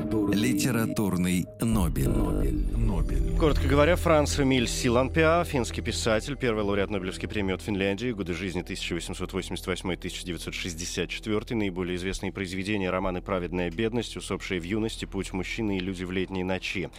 литературный, 0.02 0.36
Литературный 0.36 1.46
Нобель. 1.62 2.10
Нобель. 2.10 3.38
Коротко 3.38 3.68
говоря, 3.68 3.96
Франц 3.96 4.40
Эмиль 4.40 4.68
Силанпиа, 4.68 5.44
финский 5.44 5.82
писатель, 5.82 6.36
первый 6.36 6.64
лауреат 6.64 6.90
Нобелевской 6.90 7.30
премии 7.30 7.54
от 7.54 7.62
Финляндии, 7.62 8.12
годы 8.12 8.34
жизни 8.34 8.64
1888-1964, 8.64 11.56
наиболее 11.56 11.98
известные 11.98 12.32
произведения 12.32 12.90
романы 12.90 13.22
«Праведная 13.22 13.70
бедность», 13.70 14.18
«Усопшие 14.18 14.60
в 14.60 14.64
юности», 14.64 15.06
«Путь 15.06 15.34
мужчины» 15.34 15.78
и 15.78 15.80
«Люди 15.80 16.04
в 16.04 16.12
летние 16.12 16.46
ночи». 16.46 16.90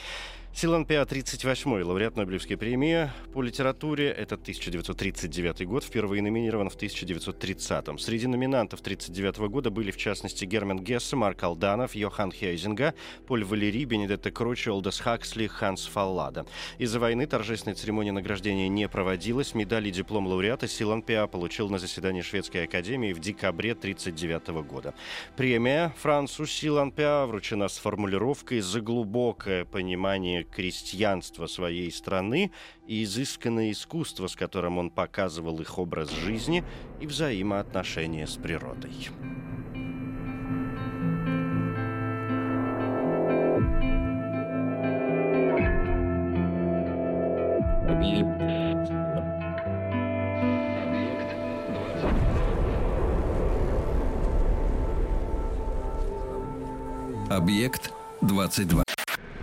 Силанпиа 0.55 1.03
38-й 1.03 1.83
лауреат 1.83 2.17
Нобелевской 2.17 2.59
премии 2.59 3.11
по 3.33 3.43
литературе. 3.43 4.11
Это 4.11 4.35
1939 4.35 5.67
год, 5.67 5.83
впервые 5.83 6.23
номинирован 6.23 6.69
в 6.69 6.77
1930-м. 6.77 7.99
Среди 7.99 8.27
номинантов 8.27 8.81
1939 8.81 9.51
года 9.51 9.71
были, 9.71 9.91
в 9.91 9.97
частности, 9.97 10.45
Герман 10.45 10.79
Гессе, 10.79 11.17
Марк 11.17 11.43
Алданов, 11.43 11.95
Йохан 11.95 12.31
Хейзинга, 12.31 12.95
Поль 13.27 13.45
Валери, 13.45 13.85
Бенедетта 13.87 14.31
Кручи, 14.31 14.69
Олдес 14.69 15.01
Хаксли, 15.01 15.47
Ханс 15.47 15.87
Фаллада. 15.87 16.45
Из-за 16.79 17.01
войны 17.01 17.27
торжественная 17.27 17.75
церемония 17.75 18.13
награждения 18.13 18.69
не 18.69 18.89
проводилась. 18.89 19.55
Медаль 19.55 19.89
и 19.89 19.91
диплом 19.91 20.27
лауреата 20.27 20.69
Силанпиа 20.69 21.29
получил 21.29 21.71
на 21.71 21.79
заседании 21.79 22.21
Шведской 22.21 22.65
академии 22.65 23.15
в 23.15 23.21
декабре 23.21 23.73
1939 23.73 24.65
года. 24.71 24.95
Премия 25.35 25.95
Францу 25.97 26.45
Силанпиа 26.45 27.25
вручена 27.25 27.69
с 27.69 27.79
формулировкой 27.79 28.61
«За 28.61 28.83
глубокое 28.83 29.65
понимание 29.65 30.42
крестьянства 30.45 31.47
своей 31.47 31.91
страны 31.91 32.53
и 32.87 33.05
изысканное 33.05 33.73
искусство, 33.73 34.27
с 34.27 34.37
которым 34.37 34.79
он 34.79 34.91
показывал 34.91 35.61
их 35.61 35.79
образ 35.79 36.11
жизни 36.11 36.65
и 37.01 37.07
взаимоотношения 37.07 38.27
с 38.27 38.37
природой». 38.37 39.11
Объект 57.33 57.91
22. 58.21 58.92